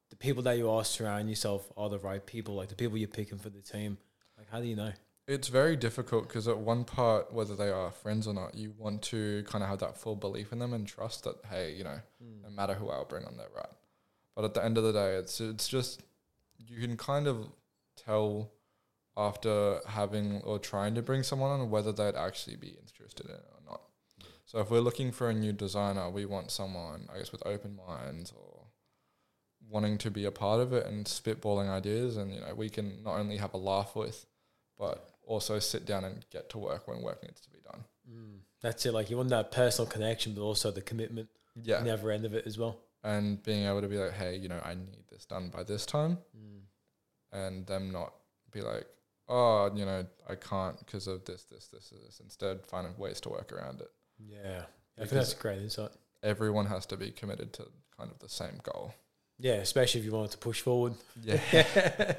[0.08, 2.54] the people that you are surrounding yourself are the right people?
[2.54, 3.98] Like the people you're picking for the team.
[4.38, 4.92] Like how do you know?
[5.28, 9.02] It's very difficult because at one part, whether they are friends or not, you want
[9.02, 11.98] to kind of have that full belief in them and trust that, hey, you know,
[12.18, 12.42] hmm.
[12.44, 13.66] no matter who I'll bring on, they're right.
[14.34, 16.02] But at the end of the day, it's it's just
[16.56, 17.46] you can kind of
[17.94, 18.50] tell
[19.16, 23.46] after having or trying to bring someone on whether they'd actually be interested in it
[23.52, 23.80] or not.
[24.46, 27.76] So if we're looking for a new designer, we want someone, I guess, with open
[27.76, 28.66] minds or
[29.70, 33.02] wanting to be a part of it and spitballing ideas, and you know, we can
[33.02, 34.26] not only have a laugh with,
[34.78, 37.84] but also sit down and get to work when work needs to be done.
[38.10, 38.38] Mm.
[38.60, 38.92] That's it.
[38.92, 41.28] Like you want that personal connection, but also the commitment
[41.62, 42.80] Yeah, the other end of it as well.
[43.02, 45.86] and being able to be like, hey, you know, I need this done by this
[45.86, 46.60] time, Mm.
[47.32, 48.12] and them not
[48.50, 48.86] be like,
[49.28, 52.20] oh, you know, I can't because of this, this, this, this.
[52.22, 53.90] Instead, finding ways to work around it.
[54.18, 54.62] Yeah.
[54.96, 55.90] I think that's a great insight.
[56.22, 57.66] Everyone has to be committed to
[57.96, 58.94] kind of the same goal.
[59.38, 60.94] Yeah, especially if you want to push forward.
[61.22, 61.40] Yeah.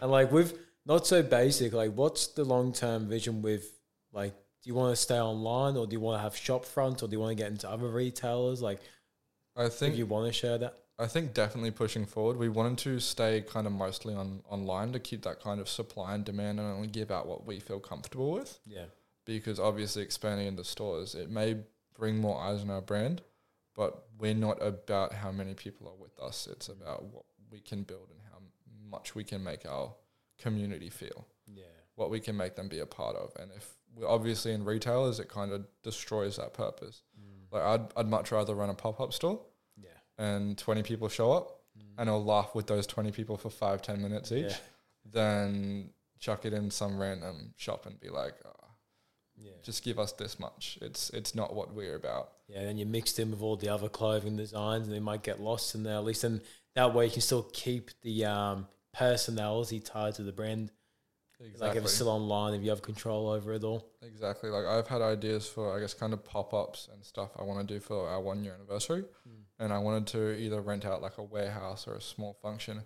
[0.00, 3.72] and like with not so basic, like what's the long term vision with
[4.12, 7.02] like do you want to stay online or do you want to have shop front
[7.02, 8.60] or do you want to get into other retailers?
[8.60, 8.80] Like
[9.56, 10.76] I if think you want to share that.
[10.98, 12.38] I think definitely pushing forward.
[12.38, 16.14] We wanted to stay kind of mostly on online to keep that kind of supply
[16.14, 18.58] and demand and only give out what we feel comfortable with.
[18.66, 18.86] Yeah.
[19.26, 21.56] because obviously expanding into stores, it may
[21.98, 23.22] bring more eyes on our brand,
[23.74, 26.46] but we're not about how many people are with us.
[26.50, 28.38] It's about what we can build and how
[28.88, 29.92] much we can make our
[30.38, 31.64] community feel, Yeah.
[31.96, 33.32] what we can make them be a part of.
[33.36, 37.02] And if we're obviously in retailers, it kind of destroys that purpose.
[37.20, 37.52] Mm.
[37.52, 39.40] Like I'd, I'd much rather run a pop-up store Yeah.
[40.18, 41.60] And 20 people show up
[41.98, 44.56] and I'll laugh with those 20 people for five, 10 minutes each Yeah.
[45.12, 48.50] than chuck it in some random shop and be like, oh,
[49.36, 49.52] Yeah.
[49.62, 50.78] just give us this much.
[50.80, 52.32] It's it's not what we're about.
[52.48, 55.40] Yeah, then you mixed in with all the other clothing designs, and they might get
[55.40, 55.96] lost in there.
[55.96, 56.40] At least, and
[56.74, 60.72] that way you can still keep the um, personality tied to the brand.
[61.58, 63.86] Like if it's still online, if you have control over it all.
[64.02, 64.48] exactly.
[64.50, 67.66] Like I've had ideas for I guess kind of pop ups and stuff I want
[67.66, 69.04] to do for our one year anniversary,
[69.58, 72.82] and I wanted to either rent out like a warehouse or a small function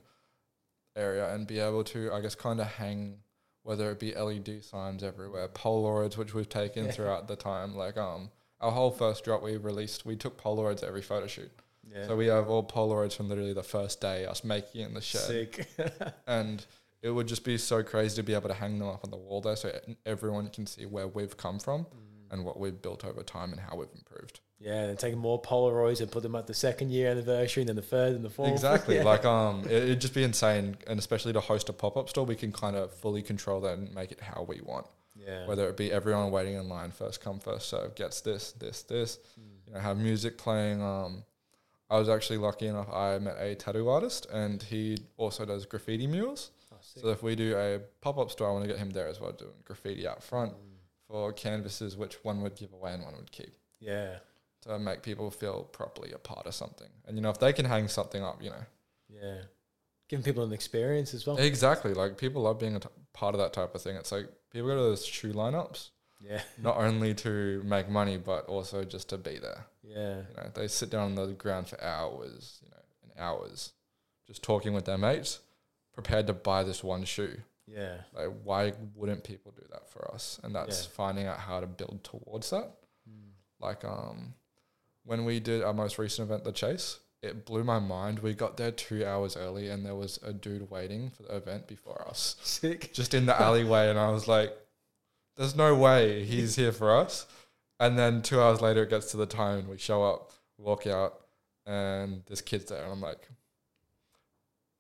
[0.97, 3.19] area and be able to I guess kind of hang
[3.63, 6.91] whether it be LED signs everywhere, Polaroids which we've taken Yeah.
[6.93, 7.77] throughout the time.
[7.77, 8.31] Like um
[8.61, 11.51] our whole first drop we released, we took Polaroids every photo shoot.
[11.91, 14.95] Yeah, So we have all Polaroids from literally the first day, us making it in
[14.95, 15.21] the shed.
[15.23, 15.67] sick.
[16.27, 16.65] and
[17.03, 19.17] it would just be so crazy to be able to hang them up on the
[19.17, 19.71] wall there so
[20.07, 21.87] everyone can see where we've come from
[22.31, 24.41] and what we've built over time and how we've improved.
[24.61, 27.77] yeah, and taking more Polaroids and put them at the second year anniversary, and then
[27.77, 28.51] the third and the fourth.
[28.53, 28.97] Exactly.
[28.99, 29.05] Yeah.
[29.05, 32.37] Like um it, it'd just be insane and especially to host a pop-up store we
[32.37, 34.87] can kind of fully control that and make it how we want.
[35.17, 38.83] yeah, Whether it be everyone waiting in line first come first serve gets this this
[38.83, 39.67] this Mm.
[39.67, 41.25] you know have music playing um
[41.91, 46.07] I was actually lucky enough I met a tattoo artist and he also does graffiti
[46.07, 46.51] murals.
[46.83, 47.03] Sick.
[47.03, 49.21] So if we do a pop up store, I want to get him there as
[49.21, 50.57] well, doing graffiti out front Mm.
[51.09, 53.55] for canvases, which one would give away and one would keep.
[53.79, 54.19] yeah,
[54.63, 56.91] to make people feel properly a part of something.
[57.07, 58.65] And you know, if they can hang something up, you know,
[59.09, 59.43] Yeah.
[60.09, 61.37] Giving people an experience as well.
[61.39, 63.97] exactly like people love being a t- part of that type of thing.
[63.97, 66.43] It's like people go to those shoe lineups Yeah.
[66.59, 69.67] not only to make money but also just to be there.
[69.83, 70.17] Yeah.
[70.19, 73.73] You know, they sit down on the ground for hours, you know, and hours,
[74.27, 75.39] just talking with their mates,
[76.03, 77.37] prepared to buy this one shoe.
[77.67, 77.99] Yeah.
[78.15, 80.41] Like, why wouldn't people do that for us?
[80.43, 80.91] And that's Yeah.
[80.93, 82.73] finding out how to build towards that.
[83.09, 83.33] Mm.
[83.61, 84.35] Like, um,
[85.05, 88.21] when we did our most recent event, the Chase, it blew my mind.
[88.21, 91.67] We got there two hours early, and there was a dude waiting for the event
[91.67, 92.93] before us, Sick.
[92.95, 93.91] just in the alleyway.
[93.91, 94.57] And I was like,
[95.37, 97.27] "There's no way he's here for us."
[97.79, 100.87] And then two hours later, it gets to the time, and we show up, walk
[100.87, 101.21] out,
[101.67, 103.29] and this kid's there, and I'm like,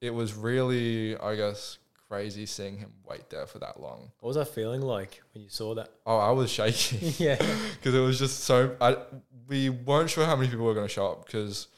[0.00, 1.78] it was really, I guess,
[2.08, 4.10] crazy seeing him wait there for that long.
[4.20, 5.90] What was that feeling like when you saw that?
[6.06, 7.36] Oh, I was shaking yeah.
[7.74, 8.76] because it was just so.
[8.80, 8.96] I
[9.48, 11.68] we weren't sure how many people were going to show up because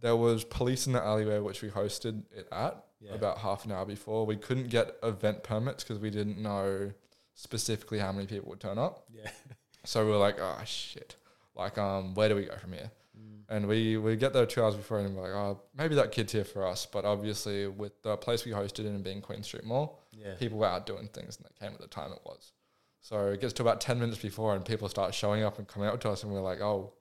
[0.00, 3.14] there was police in the alleyway which we hosted it at Yeah.
[3.14, 4.24] about half an hour before.
[4.26, 6.92] We couldn't get event permits because we didn't know
[7.34, 9.04] specifically how many people would turn up.
[9.12, 9.30] Yeah.
[9.84, 11.14] So we were like, oh shit,
[11.54, 12.90] like um, where do we go from here?
[13.18, 13.42] Mm.
[13.48, 16.32] And we we get there two hours before, and we're like, oh, maybe that kid's
[16.32, 16.86] here for us.
[16.86, 20.34] But obviously, with the place we hosted in being Queen Street Mall, Yeah.
[20.34, 22.52] people were out doing things, and they came at the time it was.
[23.00, 25.88] So it gets to about ten minutes before, and people start showing up and coming
[25.88, 26.92] up to us, and we're like, oh.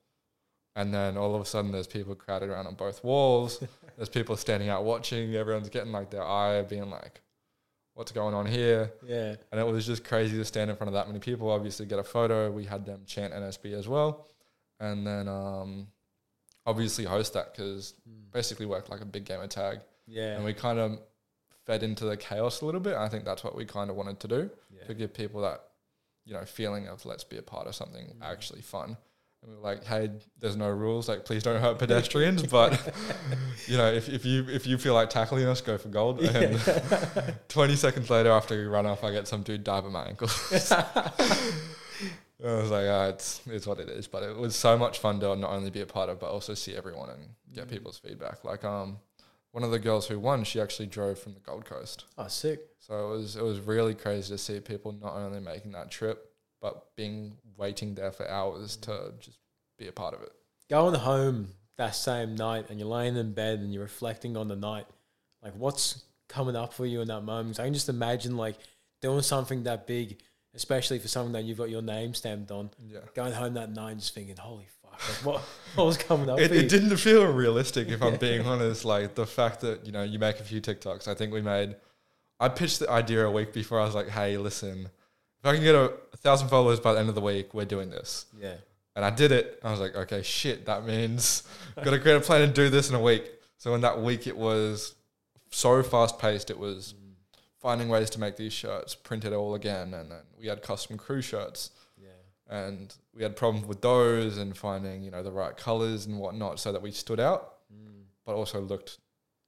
[0.77, 3.63] And then all of a sudden, there's people crowded around on both walls.
[3.95, 5.33] there's people standing out watching.
[5.33, 7.21] Everyone's getting like their eye, being like,
[7.93, 9.35] "What's going on here?" Yeah.
[9.51, 11.49] And it was just crazy to stand in front of that many people.
[11.49, 12.51] Obviously, get a photo.
[12.51, 14.27] We had them chant NSB as well,
[14.81, 15.87] and then um,
[16.65, 18.31] obviously host that because Mm.
[18.31, 20.35] basically worked like a big game of tag, Yeah.
[20.35, 20.99] and we kind of
[21.65, 22.95] fed into the chaos a little bit.
[22.95, 24.83] I think that's what we kind of wanted to do yeah.
[24.85, 25.61] to give people that
[26.25, 28.23] you know feeling of let's be a part of something Mm.
[28.23, 28.97] actually fun.
[29.43, 30.09] And we were like, hey,
[30.39, 31.07] there's no rules.
[31.07, 32.41] Like, please don't hurt pedestrians.
[32.43, 32.71] but
[33.67, 36.19] you know, if, if you if you feel like tackling us, go for gold.
[36.19, 36.59] And
[37.49, 40.29] 20 seconds later, after we run off, I get some dude dive at my ankle.
[42.43, 44.07] I was like, ah, it's it's what it is.
[44.07, 46.53] But it was so much fun to not only be a part of, but also
[46.53, 47.71] see everyone and get Mm.
[47.71, 48.43] people's feedback.
[48.43, 48.99] Like, um,
[49.51, 52.05] one of the girls who won, she actually drove from the Gold Coast.
[52.17, 52.59] Oh, sick.
[52.79, 56.29] So it was it was really crazy to see people not only making that trip,
[56.61, 59.39] but being waiting there for hours to just
[59.77, 60.31] be a part of it.
[60.69, 64.55] Going home that same night and you're laying in bed and you're reflecting on the
[64.55, 64.87] night,
[65.41, 67.55] like what's coming up for you in that moment?
[67.55, 68.57] 'Cause I can just imagine like
[69.01, 70.21] doing something that big,
[70.55, 72.69] especially for something that you've got your name stamped on.
[72.87, 72.99] Yeah.
[73.13, 75.41] Going home that night and just thinking, holy fuck, like what,
[75.75, 78.85] what was coming up It, it didn't feel realistic if I'm being honest.
[78.85, 81.07] Like the fact that, you know, you make a few TikToks.
[81.07, 81.75] I think we made
[82.39, 83.79] I pitched the idea a week before.
[83.79, 84.89] I was like, hey, listen,
[85.39, 87.65] if I can get a, a thousand followers by the end of the week, we're
[87.65, 88.25] doing this.
[88.39, 88.55] Yeah.
[88.95, 89.59] And I did it.
[89.63, 91.43] I was like, okay, shit, that means
[91.75, 93.29] got to create a plan and do this in a week.
[93.57, 94.95] So in that week, it was
[95.49, 96.49] so fast paced.
[96.49, 97.04] It was mm.
[97.65, 100.97] Finding ways to make these shirts, print it all again, and then we had custom
[100.97, 102.09] crew shirts, Yeah.
[102.59, 106.59] and we had problems with those and finding you know the right colors and whatnot,
[106.59, 107.53] so that we stood out,
[108.23, 108.99] but also looked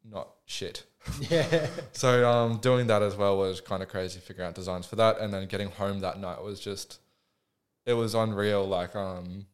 [0.03, 0.83] not shit.
[1.29, 1.67] Yeah.
[1.91, 5.19] So um, doing that as well was kind of crazy, figuring out designs for that,
[5.19, 6.99] and then getting home that night was just,
[7.85, 8.65] it was unreal.
[8.67, 9.45] Like um,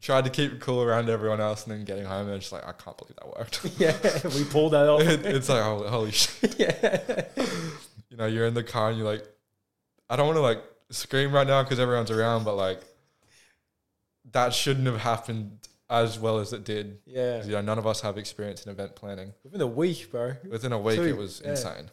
[0.00, 2.66] tried to keep it cool around everyone else, and then getting home and just like
[2.66, 3.56] I can't believe that worked.
[3.78, 3.96] yeah.
[4.36, 5.00] We pulled that off.
[5.02, 6.56] It- it's like holy, holy shit.
[6.58, 7.24] yeah.
[8.12, 9.26] You know, you're in the car and you're like,
[10.10, 12.82] I don't want to like scream right now because everyone's around, but like
[14.32, 16.98] that shouldn't have happened as well as it did.
[17.06, 17.42] Yeah.
[17.42, 19.32] You know, none of us have experience in event planning.
[19.42, 20.34] Within a week, bro.
[20.46, 21.52] Within a week, Two, it was yeah.
[21.52, 21.90] insane.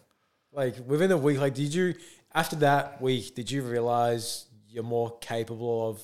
[0.52, 1.96] Like within a week, like did you
[2.34, 6.04] after that week, did you realize you're more capable of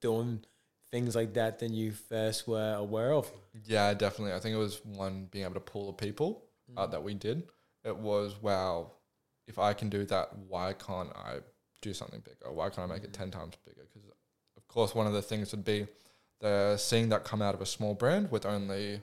[0.00, 0.40] doing
[0.90, 3.30] things like that than you first were aware of?
[3.64, 4.34] Yeah, definitely.
[4.34, 6.42] I think it was one being able to pull the people
[6.76, 7.44] uh, that we did.
[7.84, 8.90] It was wow.
[9.46, 11.38] If I can do that, why can't I
[11.80, 12.52] do something bigger?
[12.52, 13.18] Why can't I make it mm.
[13.18, 13.82] ten times bigger?
[13.92, 14.08] Because
[14.56, 15.86] of course, one of the things would be
[16.40, 19.00] the seeing that come out of a small brand with only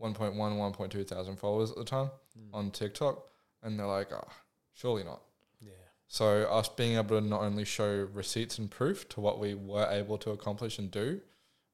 [0.00, 2.48] 1.1, 1.2 thousand followers at the time mm.
[2.52, 3.22] on TikTok,
[3.62, 4.28] and they're like, oh,
[4.74, 5.22] surely not.
[5.60, 5.70] Yeah.
[6.08, 9.88] So us being able to not only show receipts and proof to what we were
[9.90, 11.20] able to accomplish and do,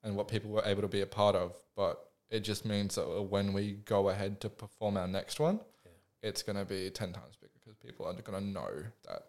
[0.03, 3.23] and what people were able to be a part of, but it just means that
[3.23, 6.29] when we go ahead to perform our next one, Yeah.
[6.29, 7.38] it's going to be ten times bigger
[7.69, 8.69] because people are going to know
[9.09, 9.23] that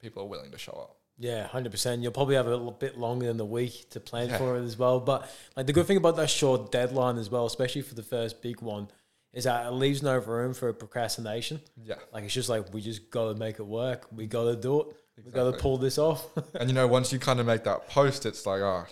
[0.00, 0.96] people are willing to show up.
[1.18, 2.02] Yeah, hundred percent.
[2.02, 4.38] You'll probably have a little bit longer than the week to plan Yeah.
[4.38, 5.00] for it as well.
[5.00, 8.40] But like the good thing about that short deadline as well, especially for the first
[8.40, 8.88] big one,
[9.32, 11.60] is that it leaves no room for procrastination.
[11.82, 14.06] Yeah, Like it's just like we just got to make it work.
[14.12, 14.86] We got to do it.
[15.24, 16.24] We got to pull this off.
[16.54, 18.86] and you know, once you kind of make that post, it's like, oh,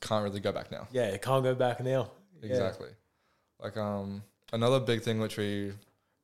[0.00, 0.88] can't really go back now.
[0.92, 2.10] Yeah, it can't go back now.
[2.42, 2.48] Yeah.
[2.50, 2.88] Exactly.
[3.62, 4.22] Like um
[4.52, 5.72] another big thing which we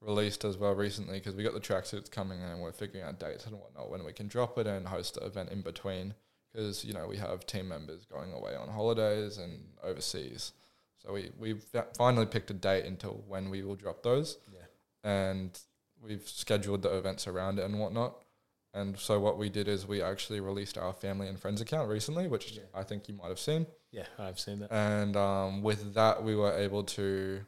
[0.02, 3.44] released as well recently because we got the tracksuits coming and we're figuring out dates
[3.46, 6.14] and whatnot when we can drop it and host the event in between
[6.52, 10.52] because you know we have team members going away on holidays and overseas.
[10.98, 11.64] So we we've
[11.96, 15.10] finally picked a date until when we will drop those Yeah.
[15.10, 15.58] and
[16.02, 18.22] we've scheduled the events around it and whatnot.
[18.72, 22.26] And so what we did is we actually released our family and friends account recently,
[22.28, 22.62] which Yeah.
[22.72, 23.66] I think you might have seen.
[23.90, 24.72] Yeah, I've seen that.
[24.72, 27.40] And um, with that, we were able to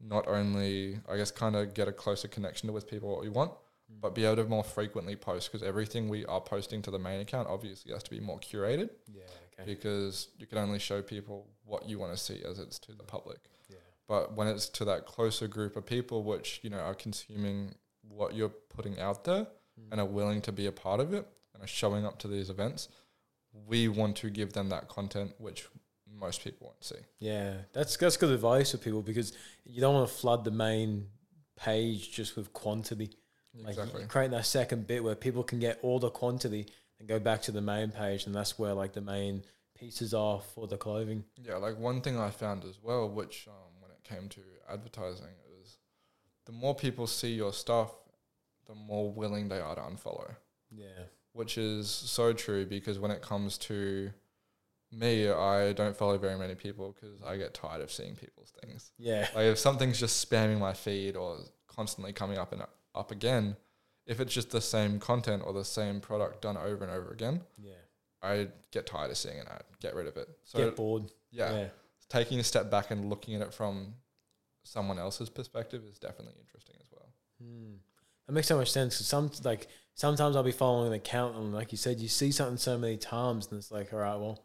[0.00, 3.28] not only, I guess, kind of get a closer connection to with people what we
[3.28, 3.52] want,
[4.00, 7.20] but be able to more frequently post because everything we are posting to the main
[7.20, 9.22] account obviously has to be more curated Yeah,
[9.58, 9.64] okay.
[9.66, 13.02] because you can only show people what you want to see as it's to the
[13.02, 13.38] public.
[13.68, 13.76] Yeah.
[14.06, 17.74] But when it's to that closer group of people, which you know are consuming
[18.08, 19.46] what you're putting out there
[19.78, 19.92] Mm.
[19.92, 22.50] and are willing to be a part of it and are showing up to these
[22.50, 22.88] events,
[23.66, 25.68] we want to give them that content which
[26.20, 26.96] most people won't see.
[27.18, 29.32] Yeah, that's that's good advice for people because
[29.64, 31.06] you don't want to flood the main
[31.56, 33.10] page just with quantity.
[33.54, 34.04] Like Exactly.
[34.06, 36.66] create that second bit where people can get all the quantity
[36.98, 39.42] and go back to the main page, and that's where like the main
[39.76, 41.24] pieces are for the clothing.
[41.42, 44.40] Yeah, like one thing I found as well, which um, when it came to
[44.70, 45.78] advertising, is
[46.46, 47.90] the more people see your stuff,
[48.66, 50.34] the more willing they are to unfollow.
[50.70, 54.10] Yeah, Which is so true because when it comes to
[54.92, 58.92] me, I don't follow very many people because I get tired of seeing people's things.
[58.98, 61.38] yeah, Like if something's just spamming my feed or
[61.68, 62.62] constantly coming up and
[62.94, 63.56] up again,
[64.06, 67.42] if it's just the same content or the same product done over and over again,
[67.58, 67.72] yeah.
[68.22, 70.28] I get tired of seeing an I Get rid of it.
[70.44, 71.04] So Get bored.
[71.30, 71.68] yeah, yeah.
[72.08, 73.94] taking a step back and looking at it from
[74.64, 77.08] someone else's perspective is definitely interesting as well.
[77.40, 77.74] Hmm.
[78.26, 78.98] That makes so much sense.
[78.98, 82.30] 'cause some like sometimes I'll be following an account and like you said, you see
[82.32, 84.44] something so many times and it's like, all right, well,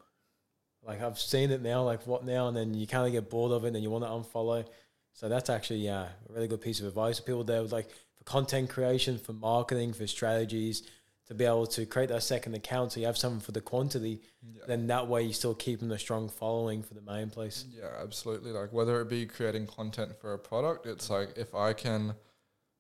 [0.86, 1.84] like I've seen it now.
[1.84, 2.48] Like what now?
[2.48, 4.66] And then you kind of get bored of it and then you want to unfollow.
[5.14, 8.24] So that's actually yeah, a really good piece of advice for people there like for
[8.26, 10.84] content creation, for marketing, for strategies
[11.28, 14.22] to be able to create that second account so you have something for the quantity.
[14.44, 14.64] Yeah.
[14.68, 17.66] Then that way you're still keeping a strong following for the main place.
[17.72, 18.52] Yeah, absolutely.
[18.52, 22.14] Like whether it be creating content for a product, it's like if I can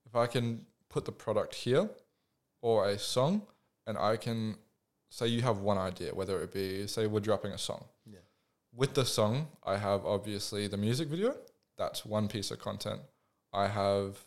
[0.06, 1.89] if I can put the product here
[2.62, 3.43] or a song
[3.88, 4.58] and I can
[5.10, 7.86] say you have one idea, whether it be say we're dropping a song.
[8.06, 8.20] Yeah.
[8.74, 11.36] With the song, I have obviously the music video.
[11.78, 13.01] That's one piece of content.
[13.53, 14.26] I have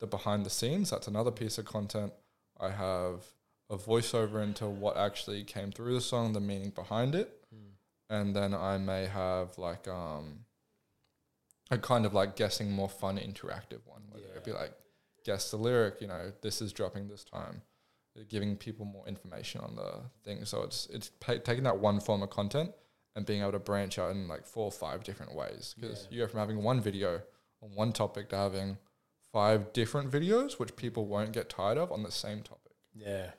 [0.00, 2.12] the behind the scenes, that's another piece of content.
[2.60, 3.24] I have
[3.70, 7.36] a voiceover into what actually came through the song, the meaning behind it
[8.08, 10.40] and then I may have like um
[11.70, 14.72] a kind of like guessing more fun interactive one, whether it be like
[15.24, 17.62] guess the lyric, you know, this is dropping this time,
[18.24, 20.44] giving people more information on the thing.
[20.44, 22.72] So it's it's pa- taking that one form of content
[23.14, 26.16] and being able to branch out in like four or five different ways because Yeah.
[26.18, 27.22] you go from having one video
[27.62, 28.78] on one topic to having
[29.32, 32.72] five different videos, which people won't get tired of on the same topic.
[32.94, 33.30] Yeah.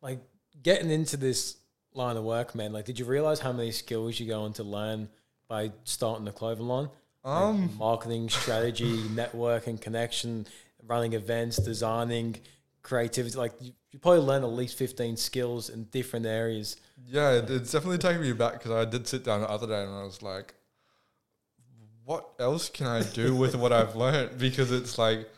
[0.00, 0.20] Like
[0.62, 1.56] getting into this
[1.94, 4.62] line of work, man, like did you realize how many skills you go on to
[4.62, 5.08] learn
[5.48, 6.88] by starting the clothing line?
[7.24, 10.46] Like Um, marketing, strategy, networking, connection,
[10.84, 12.36] running events, designing,
[12.82, 13.36] creativity.
[13.36, 16.76] Like you, you probably learn at least 15 skills in different areas.
[17.06, 19.82] Yeah, it, it's definitely taking me back because I did sit down the other day
[19.82, 20.54] and I was like,
[22.04, 24.38] what else can I do with what I've learned?
[24.38, 25.28] Because it's like,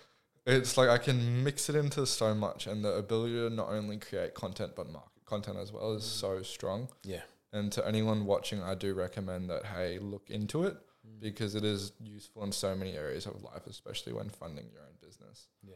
[0.47, 3.97] it's like I can mix it into so much, and the ability to not only
[3.99, 6.89] create content but market content as well is so strong.
[7.03, 7.23] Yeah.
[7.53, 10.77] And to anyone watching, I do recommend that hey, look into it
[11.07, 11.21] Mm.
[11.21, 14.97] because it is useful in so many areas of life, especially when funding your own
[15.07, 15.49] business.
[15.63, 15.75] Yeah.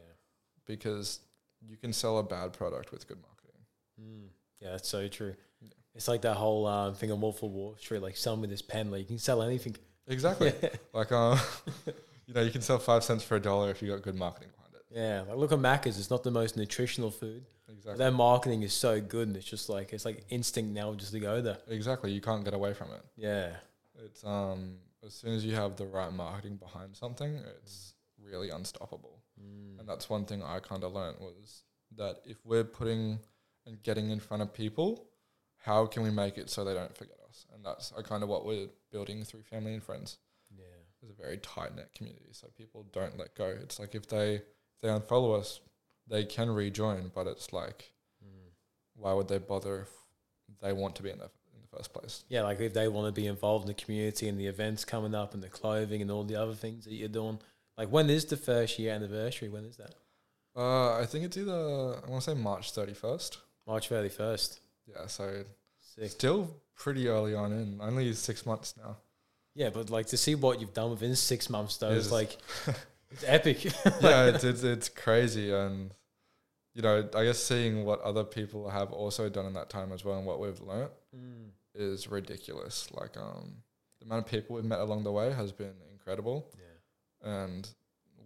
[0.65, 1.19] Because
[1.67, 3.61] you can sell a bad product with good marketing.
[4.01, 4.27] Mm.
[4.61, 5.35] Yeah, that's so true.
[5.61, 5.69] Yeah.
[5.95, 8.61] It's like that whole um, thing on Wolf of Wall Street, like sell me this
[8.61, 9.75] pen, like you can sell anything.
[10.07, 10.53] Exactly.
[10.93, 11.37] Like, uh,
[12.25, 14.49] you know, you can sell five cents for a dollar if you got good marketing
[14.55, 14.83] behind it.
[14.89, 15.99] Yeah, like look at Macca's.
[15.99, 17.45] It's not the most nutritional food.
[17.69, 17.99] Exactly.
[17.99, 21.19] their marketing is so good, and it's just like it's like instinct now just to
[21.19, 21.57] go there.
[21.67, 22.11] Exactly.
[22.11, 23.01] You can't get away from it.
[23.15, 23.51] Yeah,
[24.03, 29.18] It's um as soon as you have the right marketing behind something, it's really unstoppable.
[29.41, 29.79] Mm.
[29.79, 31.63] And that's one thing I kind of learned was
[31.97, 33.19] that if we're putting
[33.65, 35.05] and getting in front of people,
[35.57, 37.45] how can we make it so they don't forget us?
[37.53, 40.17] And that's kind of what we're building through family and friends.
[40.55, 40.63] yeah,
[41.01, 43.45] It's a very tight knit community, so people don't let go.
[43.47, 45.59] It's like if they if they unfollow us,
[46.07, 47.93] they can rejoin, but it's like
[48.25, 48.51] Mm.
[48.95, 51.25] why would they bother if they want to be in the
[51.55, 52.23] in the first place?
[52.29, 52.43] yeah.
[52.43, 55.33] Like if they want to be involved in the community and the events coming up
[55.33, 57.39] and the clothing and all the other things that you're doing.
[57.79, 59.47] Like when is the first year anniversary?
[59.47, 59.95] When is that?
[60.55, 61.53] Uh, I think it's either
[62.05, 63.39] I want to say March thirty first.
[63.65, 64.59] March thirty first.
[64.85, 65.43] Yeah, so
[65.79, 66.11] Sick.
[66.11, 68.97] Still pretty early on in, only six months now.
[69.55, 72.37] Yeah, but like to see what you've done within six months though is like
[73.11, 73.63] it's epic.
[74.01, 75.91] yeah, it's, it's it's crazy, and
[76.75, 80.03] you know, I guess seeing what other people have also done in that time as
[80.05, 82.87] well, and what we've learnt Mm, is ridiculous.
[82.91, 83.63] Like, um,
[83.99, 86.65] the amount of people we've met along the way has been incredible, yeah.
[87.23, 87.69] And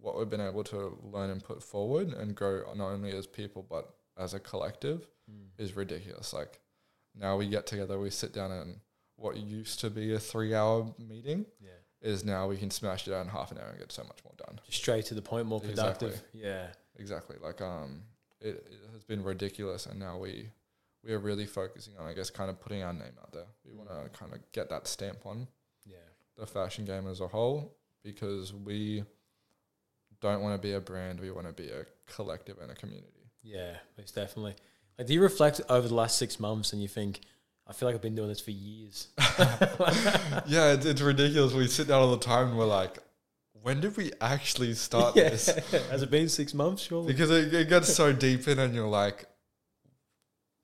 [0.02, 3.66] what we've been able to learn and put forward and grow not only as people
[3.70, 5.48] but as a collective Mm.
[5.58, 6.34] is ridiculous.
[6.34, 6.60] Like,
[7.16, 8.82] now we get together, we sit down, and
[9.16, 11.70] what used to be a three-hour meeting Yeah.
[12.02, 14.22] is now we can smash it out in half an hour and get so much
[14.26, 14.60] more done.
[14.66, 16.10] Just straight to the point, more Exactly.
[16.10, 16.30] productive.
[16.34, 16.74] Yeah.
[16.98, 17.38] Exactly.
[17.41, 18.04] Like um,
[18.41, 20.50] it, it has been ridiculous, and now we
[21.06, 23.48] we are really focusing on, I guess, kind of putting our name out there.
[23.66, 25.48] We want to kind of get that stamp on
[25.86, 25.96] Yeah.
[26.36, 29.04] the fashion game as a whole because we
[30.22, 31.20] don't want to be a brand.
[31.20, 33.08] We want to be a collective and a community.
[33.41, 34.56] Yeah, most definitely.
[34.97, 37.22] Like, do you reflect over the last six months and you think,
[37.68, 39.08] I feel like I've been doing this for years?
[40.47, 41.54] yeah, it's, it's ridiculous.
[41.54, 42.99] We sit down all the time and we're like,
[43.62, 45.30] when did we actually start Yeah.
[45.30, 45.47] this?
[45.91, 47.08] Has it been six months, surely?
[47.08, 49.26] Because it, it gets so deep in, and you're like,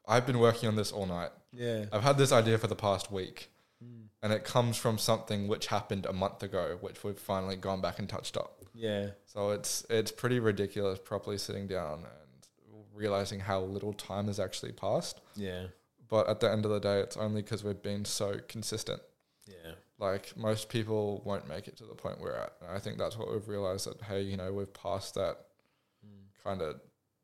[0.08, 1.30] I've been working on this all night.
[1.54, 1.86] Yeah.
[1.94, 3.50] I've had this idea for the past week.
[4.22, 8.00] And it comes from something which happened a month ago, which we've finally gone back
[8.00, 8.62] and touched up.
[8.74, 9.12] Yeah.
[9.26, 14.74] So it's it's pretty ridiculous properly sitting down and realizing how little time has actually
[14.74, 15.22] passed.
[15.36, 15.68] Yeah.
[16.10, 19.02] But at the end of the day, it's only because we've been so consistent.
[19.48, 19.74] Yeah.
[20.00, 22.54] Like most people won't make it to the point we're at.
[22.62, 25.38] And I think that's what we've realized that hey, you know, we've passed that
[26.06, 26.44] Mm.
[26.44, 26.80] kind of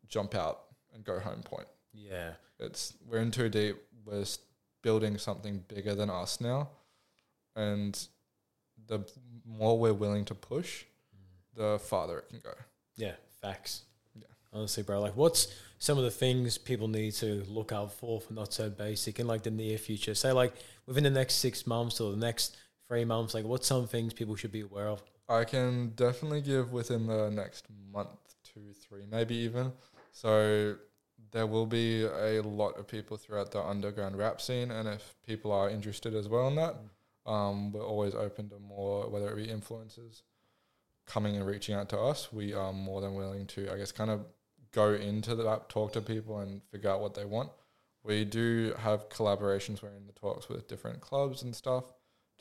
[0.09, 1.67] jump out and go home point.
[1.93, 2.33] Yeah.
[2.59, 3.77] It's we're in too deep.
[4.05, 4.25] We're
[4.81, 6.69] building something bigger than us now,
[7.56, 8.08] and
[8.88, 8.99] the
[9.45, 10.86] more we're willing to push,
[11.56, 12.53] the farther it can go.
[12.95, 13.14] Yeah.
[13.41, 13.84] Facts.
[14.16, 14.24] Yeah.
[14.53, 15.01] Honestly, bro.
[15.01, 18.70] Like, what's some of the things people need to look out for for not so
[18.70, 20.16] basic in like the near future?
[20.16, 20.53] Say, like
[20.86, 24.36] within the next six months or the next three months, like what's some things people
[24.36, 25.03] should be aware of?
[25.28, 28.10] I can definitely give within the next month,
[28.43, 29.74] two, three, maybe even.
[30.12, 30.76] So
[31.32, 35.51] there will be a lot of people throughout the underground rap scene, and if people
[35.51, 36.89] are interested as well in that, mm.
[37.26, 40.21] Um, we're always open to more, whether it be influencers
[41.05, 42.32] coming and reaching out to us.
[42.32, 44.26] We are more than willing to, I guess, kind of
[44.71, 47.49] go into the that, talk to people, and figure out what they want.
[48.03, 49.82] We do have collaborations.
[49.82, 51.86] We're in the talks with different clubs and stuff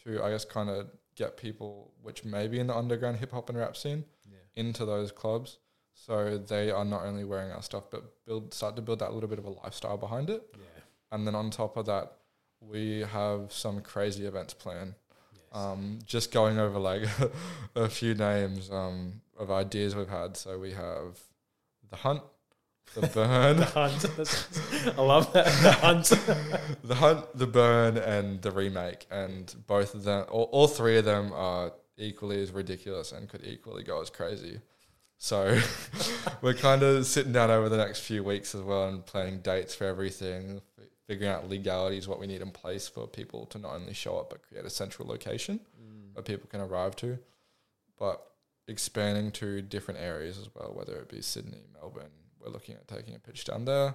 [0.04, 3.48] to, I guess, kind of get people which may be in the underground hip hop
[3.48, 4.38] and rap scene Yeah.
[4.56, 5.58] into those clubs.
[5.94, 9.28] So they are not only wearing our stuff, but build start to build that little
[9.28, 10.42] bit of a lifestyle behind it.
[10.54, 10.60] Yeah.
[11.12, 12.12] And then on top of that,
[12.60, 14.94] we have some crazy events planned.
[15.32, 15.42] Yes.
[15.52, 17.02] Um, just going over like
[17.74, 20.36] a few names um, of ideas we've had.
[20.36, 21.18] So we have
[21.90, 22.22] the hunt,
[22.94, 24.04] the burn, the hunt.
[24.98, 25.46] I love that.
[25.62, 26.04] The hunt.
[26.82, 29.06] the hunt, the burn, and the remake.
[29.10, 33.44] And both of them, all, all three of them are equally as ridiculous and could
[33.44, 34.60] equally go as crazy.
[35.18, 35.58] So
[36.42, 39.74] we're kind of sitting down over the next few weeks as well and planning dates
[39.74, 40.60] for everything,
[41.06, 44.30] figuring out legalities, what we need in place for people to not only show up
[44.30, 46.14] but create a central location Mm.
[46.14, 47.18] that people can arrive to,
[47.98, 48.22] but
[48.68, 52.10] expanding to different areas as well, whether it be Sydney, Melbourne.
[52.40, 53.94] We're looking at taking a pitch down there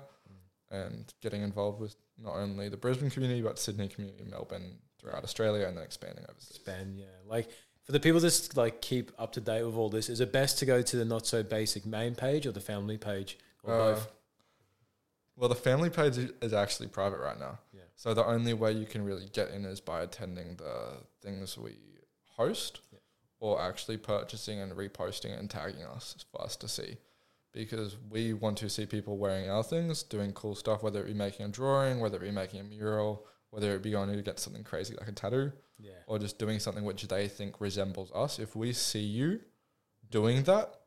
[0.72, 5.66] and getting involved with not only the Brisbane community but Sydney community, Melbourne, throughout Australia,
[5.66, 6.58] and then expanding overseas.
[6.58, 7.06] Expand, yeah.
[7.26, 7.50] Like
[7.84, 10.60] for the people that like keep up to date with all this, is it best
[10.60, 13.78] to go to the not so basic main page or the family page or Uh,
[13.94, 14.08] both?
[15.40, 17.60] Well, the family page is actually private right now.
[17.72, 17.82] Yeah.
[17.96, 21.78] So the only way you can really get in is by attending the things we
[22.36, 23.00] host Yeah.
[23.40, 26.98] or actually purchasing and reposting and tagging us for us to see.
[27.54, 31.14] Because we want to see people wearing our things, doing cool stuff, whether it be
[31.14, 34.40] making a drawing, whether it be making a mural, whether it be going to get
[34.40, 35.94] something crazy like a tattoo, Yeah.
[36.06, 38.40] or just doing something which they think resembles us.
[38.40, 39.40] If we see you
[40.12, 40.79] doing that,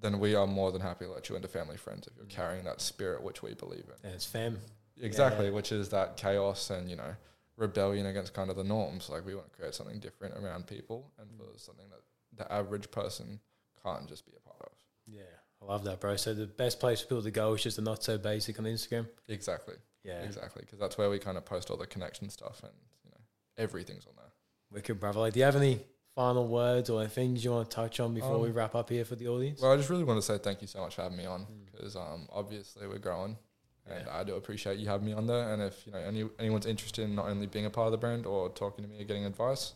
[0.00, 2.30] then we are more than happy to let you into family friends if you're Mm.
[2.30, 3.94] carrying that spirit which we believe in.
[4.06, 4.60] And it's fam.
[5.00, 5.52] Exactly, Yeah.
[5.52, 7.14] which is that chaos and you know
[7.56, 9.08] rebellion against kind of the norms.
[9.08, 11.60] Like we want to create something different around people, and for Mm.
[11.60, 13.40] something that the average person
[13.82, 14.72] can't just be a part of.
[15.06, 15.22] Yeah.
[15.60, 16.14] I love that, bro.
[16.16, 18.64] So the best place for people to go is just the not so basic on
[18.66, 19.08] Instagram.
[19.26, 19.74] Exactly,
[20.04, 20.22] Yeah.
[20.22, 22.72] exactly, because that's where we kind of post all the connection stuff, and
[23.04, 23.20] you know
[23.56, 24.32] everything's on there.
[24.70, 25.18] Wicked, brother.
[25.20, 25.84] Like, do you have any
[26.18, 29.04] final words or things you want to touch on before Um, we wrap up here
[29.04, 29.60] for the audience?
[29.62, 31.42] Well, I just really want to say thank you so much for having me on,
[31.42, 31.66] Mm.
[31.70, 33.38] because um, obviously we're growing.
[33.86, 34.18] And Yeah.
[34.18, 35.52] I do appreciate you having me on there.
[35.52, 37.98] And if you know any anyone's interested in not only being a part of the
[37.98, 39.74] brand or talking to me or getting advice,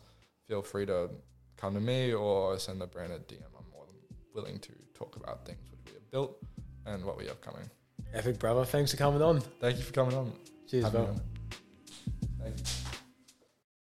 [0.49, 1.11] feel free to
[1.57, 3.39] come to me or send the brand a DM.
[3.57, 3.95] I'm more than
[4.35, 6.37] willing to talk about things which we have built
[6.87, 7.71] and what we have coming.
[8.13, 8.65] Epic, brother.
[8.65, 9.41] Thanks for coming on.
[9.61, 10.33] Thank you for coming on.
[10.69, 11.03] Cheers, bro.
[11.03, 11.21] me on.
[12.41, 12.83] Thanks.